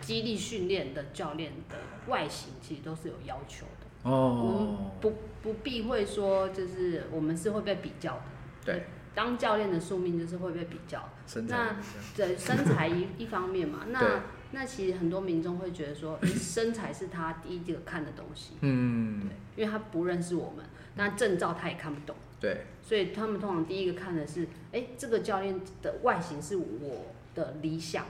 [0.00, 1.76] 激励训练的教练的
[2.06, 3.66] 外形，其实都是有要求
[4.02, 4.10] 的。
[4.10, 8.22] 哦，不不避讳说，就是我们是会被比较的。
[8.64, 8.84] 对，
[9.14, 11.08] 当教练的宿命就是会被比较。
[11.48, 11.76] 那
[12.16, 18.54] 对身材一一方面嘛， 那那其实很多民众会觉得说，身材是他第一个看的东西。
[18.60, 20.64] 嗯，对，因为他不认识我们，
[20.96, 22.16] 那证照他也看不懂。
[22.40, 28.06] 对，所以他们通常第一个看的是，哎，这个教练的外形是我的理想，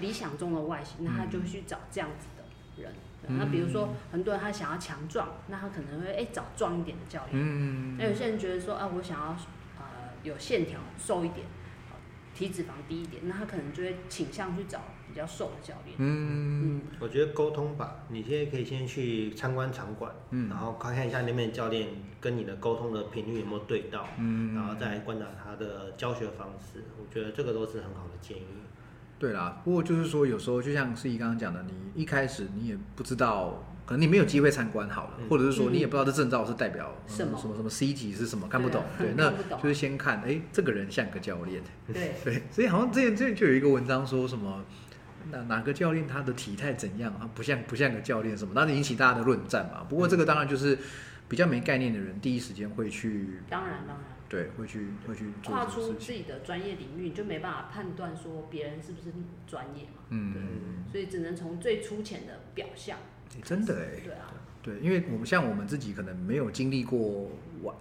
[0.00, 2.92] 理想中的外形，那他就去找这样子的人。
[3.28, 7.30] 那比如说，很多人他想要强壮，那他可能会哎找壮一点的教练。
[7.32, 9.36] 嗯那有些人觉得说啊，我想要
[9.78, 9.84] 呃
[10.22, 11.46] 有线条、瘦一点，
[12.34, 15.96] 体脂肪低一点，那他可能就会倾向去找比较瘦的教练。
[15.98, 16.80] 嗯嗯。
[16.98, 21.88] 我觉得沟通吧，你现在可以先去参观场馆，嗯，然后看看一下那边教练
[22.20, 26.84] 跟你的沟通的频率有没有对到，嗯，然后再观察他的教学方式。
[26.98, 28.44] 我觉得这个都是很好的建议。
[29.20, 38.82] 对啦，不过就是说，有时候就像思怡刚刚讲的，你一开始你也不知道，可能你没有机会参观好了，或者是说你也不知道这证照是代表什么什么什么 C 级是什么，看不懂。
[38.98, 39.30] 对，那
[39.62, 41.62] 就是先看，哎，这个人像个教练。
[41.92, 44.64] 对对，所以好像之前之前就有一个文章说什么，
[45.30, 49.84] 哪哪个教练他的体态怎样啊，不像不像个教练什么，那引起大家的论战嘛。
[49.86, 50.78] 不过这个当然就是
[51.28, 53.42] 比较没概念的人，第一时间会去。
[53.50, 54.19] 当然当然。
[54.30, 59.12] 对，会去会去跨出自己的专业领域，你就没办法判断说别人是不是
[59.44, 60.04] 专业嘛。
[60.10, 62.96] 嗯，对，所以只能从最粗浅的表象
[63.42, 67.28] 真的哎，对啊，对，因为我们像我们自己可能没有经历过
[67.62, 67.74] 完，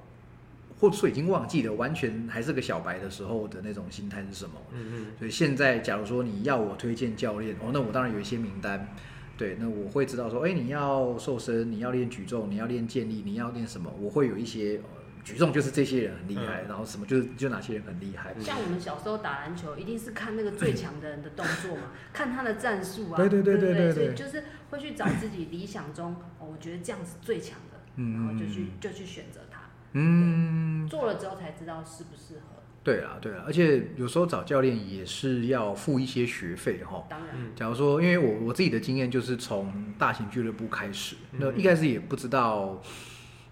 [0.80, 4.56] 或者说已经忘记了完全还是个小白的时候的那种心态是什么。
[4.74, 5.06] 嗯嗯。
[5.20, 8.95] 所以现在假如说你要我推荐教练，哦，那我当然有一些名单。
[9.38, 13.89] 对，那我会知道说，哎，你要瘦身，你要练举重，你要练健力，你要练什么？
[13.97, 14.82] 我会有一些
[15.24, 18.34] 举重就是这些人很厉害，然后什么就是就哪些人很厉害。
[18.39, 29.61] 像我们小时候打篮球，一定是看那个最强的人的动作嘛， 看他的战术啊，对对对对对，所以就是会去找自己理想中，哦，我觉得这样是最强的，然后就去就去选择他。
[29.93, 32.41] 嗯，做了之后才知道适不适合。
[32.82, 37.05] 对啊，对啊，而且有时候找教练也是要付一些学费哈。
[37.09, 42.82] 当然，假如说，因为我我自己的经验就是从大型俱乐部开始，那一开始也不知道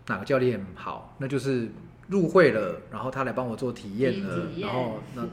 [0.08, 1.70] 哪个教练好，那就是
[2.08, 5.24] 入会了，然后他来帮我做体验了，然后那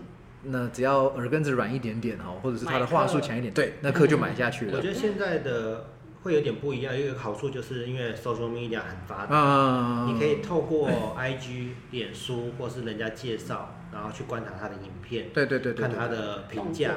[0.42, 4.76] 那只要耳根子软一点点哦，或者是他的话术强一点，对，那课就买下去了。
[4.76, 5.86] 我觉得现在的。
[6.24, 16.92] 会有点不一样，一个好处就是因为 social media 很发达，你可以透过 IG、脸书或是人家介绍，然后去观察他的影片，对对对，看他的评价，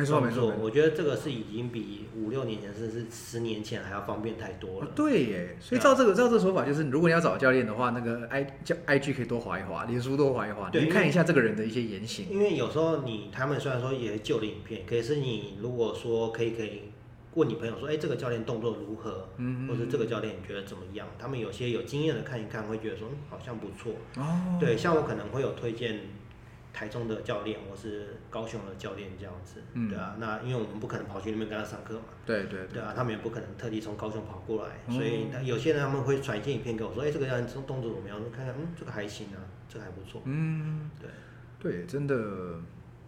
[0.00, 0.54] 没错没错。
[0.60, 4.90] 我觉得这个是已经比五六年前甚至十年前还要方便太多了。
[4.94, 12.26] 对耶，所以照这个照这个说法，就是如果你要找教练的话，那个 I 教 IG 可以多划一划，脸书多划一划，你看一下这个人的一些言行。
[12.30, 16.82] 因为有时候你他们虽然说也是旧的影片，可是你如果说可以可以。
[17.34, 19.28] 问你朋友说，哎，这个教练动作如何？
[19.36, 21.06] 嗯，或者这个教练你觉得怎么样？
[21.16, 23.92] 他们有些有经验的看一看，会觉得说，嗯，好像不错。
[24.16, 26.00] 哦，对，像我可能会有推荐
[26.72, 29.62] 台中的教练，我是高雄的教练这样子。
[29.74, 32.04] 嗯，对啊，那因为我们不可能跑去那边跟他上课嘛。
[32.24, 38.18] 对对对啊，他们也不可能特地从高雄跑过来，所以有些人他们会传一些影片给我说，哎，这个样子动动作怎么样？
[38.30, 40.22] 看看，嗯，这个还行啊，这个还不错。
[40.24, 41.10] 嗯，对
[41.60, 42.60] 对，真的。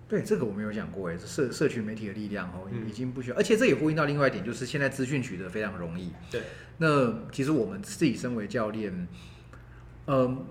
[0.08, 6.12] 对这个我没有讲过哎，社社群媒体的力量哦，已经不需要，而且这也呼应到另外一点，就是现在资讯取得非常容易。
[6.30, 6.42] 对，
[6.76, 9.08] 那其实我们自己身为教练，
[10.06, 10.44] 嗯，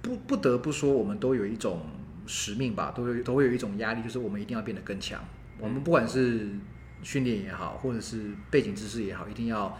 [0.00, 1.80] 不不得不说，我们都有一种
[2.26, 5.22] 使命吧，都有都会有一种压力，就是我们一定要变得更强。
[5.58, 6.50] 我们不管是
[7.02, 9.78] 训练也好，或者是背景知识也好，一定要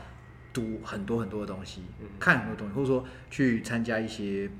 [0.53, 1.83] 读很多很多的东西，
[2.19, 4.51] 看很多东西，或者说去参加一些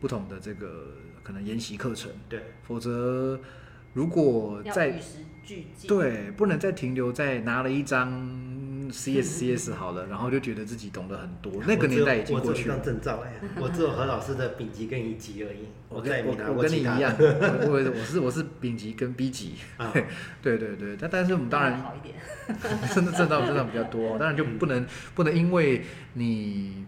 [0.00, 2.10] 不同的这个可能研习课程。
[2.28, 3.40] 对，否则。
[3.94, 5.00] 如果在
[5.88, 8.12] 对，不能再停留在拿了一张
[8.92, 11.50] CSCS 好了，然后就觉得自己懂得很多。
[11.66, 12.76] 那个年代已经过去了。
[12.76, 15.66] 我证照哎，我只有何老师的丙级跟乙级而已。
[15.88, 19.54] 我跟我我跟你一样，我我是我是丙级跟 B 级。
[20.42, 22.14] 对对对，但但是我们当然好一点，
[22.94, 25.84] 真的证照证照比较多，当然就不能不能因为
[26.14, 26.84] 你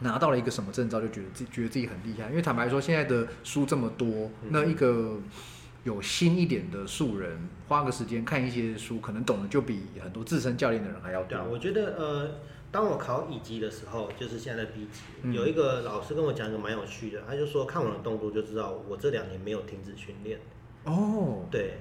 [0.00, 5.18] 拿到了一个什么证照就觉得自觉得自己很厉害，因为坦白说现在的书这么多，那一个。
[5.84, 7.38] 有心一点的素人，
[7.68, 11.38] 花个时间看一些书，可能懂得就比很多自身教练的人还要多。
[11.44, 12.30] 我觉得，呃，
[12.74, 20.40] 当我考乙级的时候，就是现在的 B 级，有一个老师跟我讲一个蛮有趣的，他就说看我的动作就知道我这两年没有停止训练。
[20.82, 21.74] 哦，对，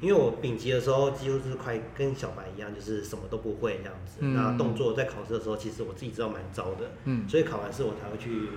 [0.00, 4.20] 因为我丙级的时候几乎是快跟小白一样，就是什么都不会这样子。
[4.20, 6.92] 那动作在考试的时候，其实我自己知道蛮糟的。
[7.06, 8.50] 嗯，所以考完试我才会去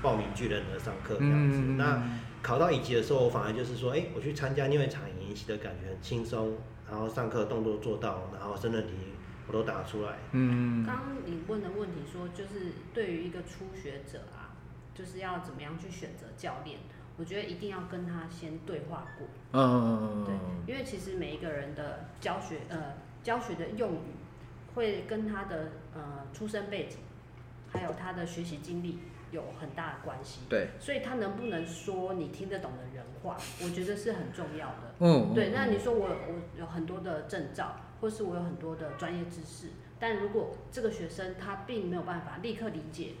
[0.00, 1.58] 报名巨人的上课这样子。
[1.76, 2.02] 那
[2.40, 6.54] 考到乙级的时候，我反而就是说，哎，我去参加另外一场研习的感觉很轻松，
[6.90, 8.94] 然后上课动作做到，然后申论题
[9.46, 10.18] 我都打出来。
[10.32, 10.84] 嗯。
[10.84, 14.56] 刚刚你问的问题说，就是对于一个初学者啊，
[14.94, 16.78] 就是要怎么样去选择教练？
[17.16, 19.26] 我觉得一定要跟他先对话过。
[19.52, 20.24] 嗯。
[20.24, 20.34] 对，
[20.72, 24.14] 因为其实每一个人的教学呃教学的用语，
[24.74, 26.98] 会跟他的呃出生背景，
[27.70, 28.98] 还有他的学习经历。
[29.30, 34.94] 有很大的关系，对，所以他能不能说你听得懂的人话，我觉得是很重要的。
[35.00, 35.50] 嗯，对。
[35.50, 37.74] 那你说我我有很多的证照，
[38.04, 43.14] 或是我有很多的专业知识，但如果这个学生他并没有办法立刻理解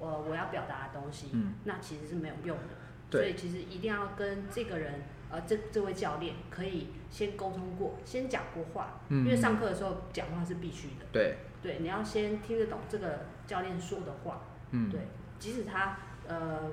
[0.00, 2.74] 我我要表达的东西，嗯，那其实是没有用的。
[3.08, 11.06] 所以其实一定要跟这个人，呃，这这位教练可以先沟通过，先讲过话，嗯，因为上课的时候讲话是必须的。
[11.12, 14.40] 对，对，你要先听得懂这个教练说的话，
[14.72, 15.02] 嗯，对。
[15.38, 16.68] 即使他呃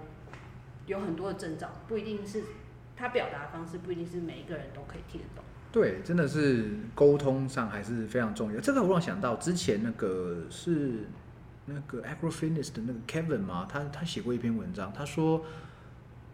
[0.87, 2.43] 有很多的征兆，不一定是
[2.95, 5.43] 他表达方式不一定是每一个人都可以听得懂。
[5.73, 8.61] 对，真的是沟通上还是非常重要。
[8.61, 11.09] 这个我让想到之前那个是
[11.65, 15.43] 那个 Agro Fitness 的那个 Kevin 嘛，他他写过一篇文章，他说。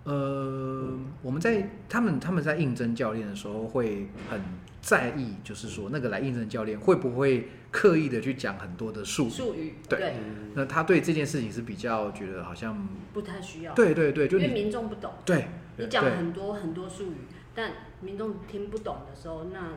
[0.06, 4.42] 呃，我们在他们他们在应征教练的时候会很
[4.82, 9.74] 在意，就是说那个来应征教练会不会刻意的去讲很多的术术语？
[9.88, 10.16] 对，
[10.56, 13.74] 那他对这件事情是比较觉得好像不太需要。
[13.76, 15.14] 对对对，就因为民众不懂。
[15.26, 17.16] 对，你讲很多很多术语，
[17.54, 17.72] 但
[18.02, 19.72] 民众听不懂的时候，那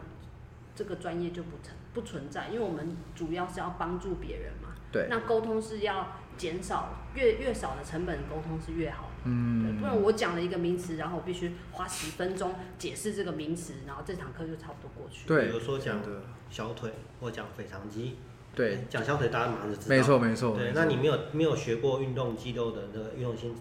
[0.74, 1.76] 这个专业就不存。
[1.94, 4.70] 不存在，因为我们主要是要帮助别人嘛。
[4.90, 5.08] 对。
[5.10, 9.10] 那沟通是要减少越越少的成本，沟通是越好。
[9.24, 9.76] 嗯。
[9.78, 15.28] 不然我讲了一个名词，然后我必须花十分钟解释这个名词，然后这堂课就差不多过去。
[15.28, 15.48] 对。
[15.48, 16.00] 比如说讲
[16.48, 18.16] 小腿，或讲腓肠肌。
[18.54, 18.86] 对。
[18.88, 19.94] 讲小腿，大家马上就知道。
[19.94, 20.56] 没错没错。
[20.56, 23.54] 对，那你没有没有学过运动肌肉的那个运动性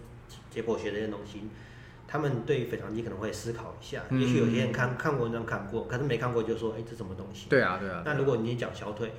[0.48, 1.42] 解剖学这些东西？
[2.12, 7.48] 他们对于腓肠肌可能会思考一下，也许有些人看看过文章看过，可是没看过就说，哎，这什么东西？
[7.48, 8.02] 对啊，对啊。
[8.04, 9.14] 那如果你讲小腿、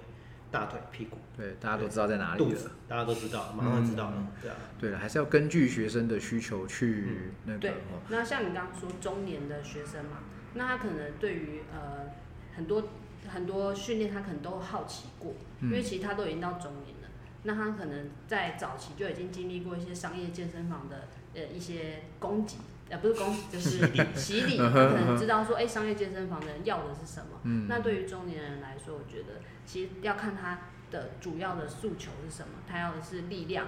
[0.52, 4.28] 大腿、屁股，对，大家都知道在哪里肚子，大家都知道，马上知道了。
[4.40, 7.58] 对啊，对了，还是要根据学生的需求去那个。
[7.58, 7.74] 对，
[8.10, 10.20] 那像你刚刚说中年的学生嘛，
[10.54, 12.12] 那他可能对于呃
[12.56, 12.90] 很多
[13.28, 15.34] 很多训练，他可能都好奇过，
[15.64, 17.03] 因为其实他都已经到中年了，
[17.44, 22.58] 那他可能在早期就已经经历过一些商业健身房的呃一些攻击。
[22.90, 23.80] 呃，不是公，就是
[24.14, 27.40] 洗礼， 他可能知道说，哎，商业健身房的人要的是什么。
[27.44, 27.66] 嗯。
[27.68, 30.60] 那对于中年人来说，我觉得其实要看他
[30.92, 32.56] 的主要的诉求是什么。
[32.68, 33.68] 他要的是力量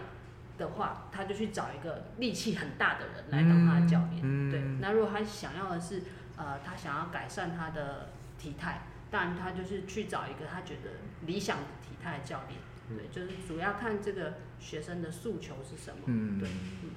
[0.57, 4.19] 的话，他就去找一个力气很大的人来当他的教练。
[4.21, 4.51] 嗯。
[4.51, 4.61] 对。
[4.81, 6.03] 那如果他想要的是，
[6.35, 10.91] 呃，他想要改善他的体态，当然他就是去找一个他觉得
[11.25, 12.59] 理想的体态的教练。
[12.89, 16.03] 对，就是主要看这个学生的诉求是什么。
[16.05, 16.39] 嗯。
[16.39, 16.47] 对。
[16.83, 16.89] 嗯。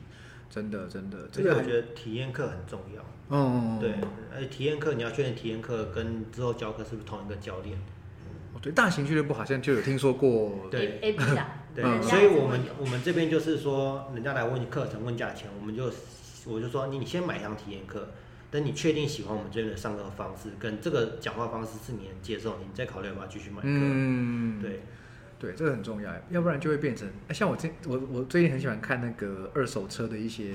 [0.50, 3.04] 真的，真的，这个我觉得体验课很重要。
[3.28, 3.92] 嗯，对，
[4.34, 7.76] 而且体验课你要确认体验课跟之后教课是不是同一个教练。
[8.54, 10.66] 哦，对，大型俱乐部好像就有听说过。
[10.70, 15.92] 对，A B 的，对，所以我们我们这边就是说，人家来问课程问价钱，我们就
[16.46, 18.08] 我就说你先买一堂体验课，
[18.50, 23.64] 等你确定喜欢我们这边的上课方式跟这个讲话方式是你能接受，你再考虑要不要继续买课。
[23.64, 24.80] 嗯，对。
[25.38, 30.52] 对，这个很重要，要不然就会变成像我这我我最近很喜欢看那个二手车的一些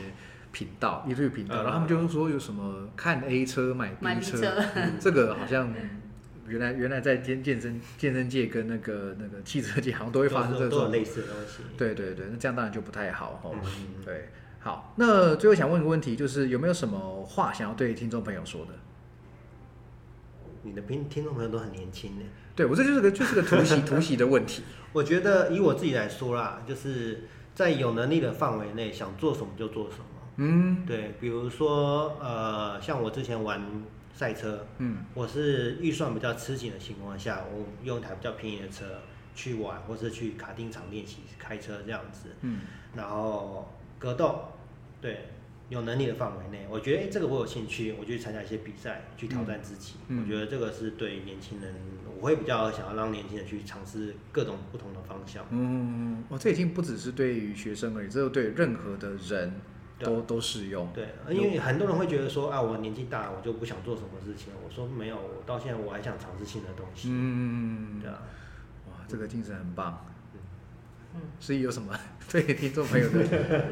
[0.51, 4.61] 频道，YouTube 频道，然后他们就是说有什么看 A 车买 B 车，
[4.99, 5.73] 这个好像
[6.47, 11.63] 原来原来在健健身健身界跟那个那个汽车界好像都会发生这种类似的东西。
[11.77, 13.51] 对对对，那这样当然就不太好哈。
[14.03, 14.27] 对，
[14.59, 18.73] 好，那最后想问一个问题，就是有没有什么话想要对听众朋友说的？
[20.63, 22.25] 你的听听众朋友都很年轻呢。
[22.55, 24.63] 对我这就是个就是个突袭突袭的问题。
[24.93, 30.05] 我觉得以我自己来说啦，就是在有能力的范围内，想做什么就做什么。
[30.37, 33.61] 嗯，对，比如说呃，像我之前玩
[34.13, 38.85] 赛车，嗯，我是预算比较吃紧的情况下，我用一台比较便宜的车
[39.33, 42.29] 去玩，或是去卡丁场练习开车这样子。
[42.41, 42.61] 嗯，
[42.95, 44.39] 然后格斗，
[45.01, 45.29] 对。
[45.69, 49.93] 有能力的范围内，我觉得哎，这个我有兴趣，我去参加一些比赛，去挑战自己。
[50.09, 51.73] 我觉得这个是对年轻人，
[52.23, 55.45] 我会比较想要让年轻人去尝试各种不同的方向。
[55.49, 59.51] 嗯，哦，这已经不只是对于学生而已，这对任何的人
[59.99, 60.87] 都都适用。
[60.93, 64.53] 对，因为很多人会觉得说啊，我年纪大，我就不想做什么事情。
[64.65, 67.09] 我说没有，我到现在我还想尝试新的东西。
[67.11, 68.21] 嗯，对啊，
[68.87, 70.05] 哇，这个精神很棒。
[71.15, 71.93] 嗯所以有什么
[72.31, 73.65] 对听众朋友的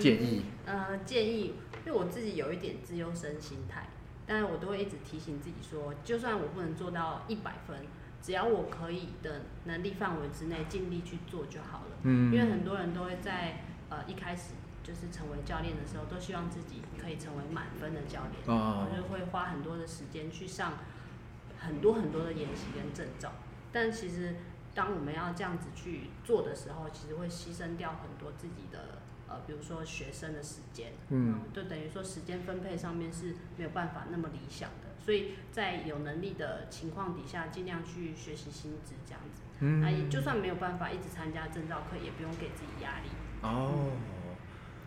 [0.00, 0.42] 建议？
[0.66, 1.54] 呃，建议，
[1.86, 3.88] 因为我自己有一点自优生心态，
[4.26, 7.76] 但是我都会一直提醒自己说，就算我不能做到一百分，
[8.22, 11.96] 只要我可以的能力范围之内，尽力去做就好了。
[12.02, 12.32] 嗯。
[12.32, 14.52] 因为很多人都会在呃一开始
[14.82, 20.74] 就是成为教练的时候，都希望自己可以成为满分的教练，哦，就会花很多的时间去上
[21.58, 23.32] 很多很多的演习跟证照，
[23.72, 24.36] 但其实。
[24.76, 34.94] 当我们要这样子去做的时候，其实会牺牲掉很多自己的呃，比如说学生的时间，嗯，就等于说时间分配上面是没有办法那么理想的。
[35.04, 39.42] 所以在有能力的情况底下，尽量去学习新知这样子。
[39.60, 43.08] 嗯，那就算没有办法一直参加证照课，也不用给自己压力。
[43.42, 43.92] 哦，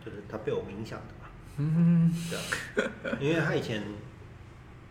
[0.04, 1.30] 就是他被我影响的嘛。
[1.56, 3.82] 嗯，对，因为他以前，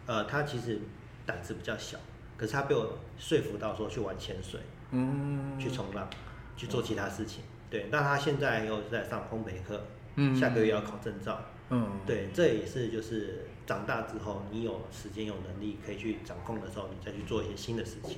[0.06, 0.80] 呃，他其实
[1.26, 1.98] 胆子比较小，
[2.38, 4.60] 可是他被我说服到说去玩潜水。
[4.92, 6.10] 嗯，去冲浪，
[6.56, 7.88] 去做其他事情，对。
[7.92, 9.82] 那他现在又在上烘焙课，
[10.16, 11.40] 嗯，下个月要考证照，
[11.70, 12.30] 嗯，对。
[12.34, 18.18] 这也是就是长大之后，你有时间有能力可以去掌控的时候，你再去做一些新的事情。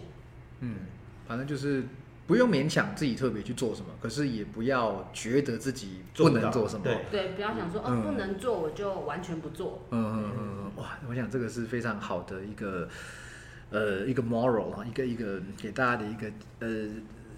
[0.61, 0.75] 嗯，
[1.27, 1.83] 反正就是
[2.27, 9.83] 不用勉强自己特别去做什么，可是也不要觉得自己不能做什么，对对，不要想说哦不能做我就完全不做。
[9.91, 12.87] 嗯嗯嗯，哇，我想这个是非常好的一个。
[13.71, 16.27] 呃，一个 moral 啊，一个一个给大家的一个
[16.57, 16.87] 呃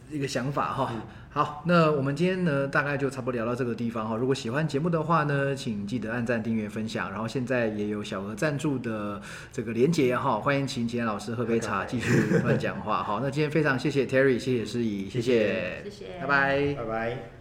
[0.10, 0.94] 一个想法哈。
[1.34, 4.18] 好，那我们今天呢，大概就差不多聊到这个地方哈。
[4.18, 7.10] 如果喜欢节目的话呢，请记得按赞、订阅、分享。
[7.10, 13.02] 然后现在也有小额赞助的这个连结哈，欢迎请简老师喝杯茶，继续乱讲话。
[13.02, 17.41] 好，那今天非常谢谢 Terry，谢谢诗怡，谢谢，谢谢，拜拜，拜拜。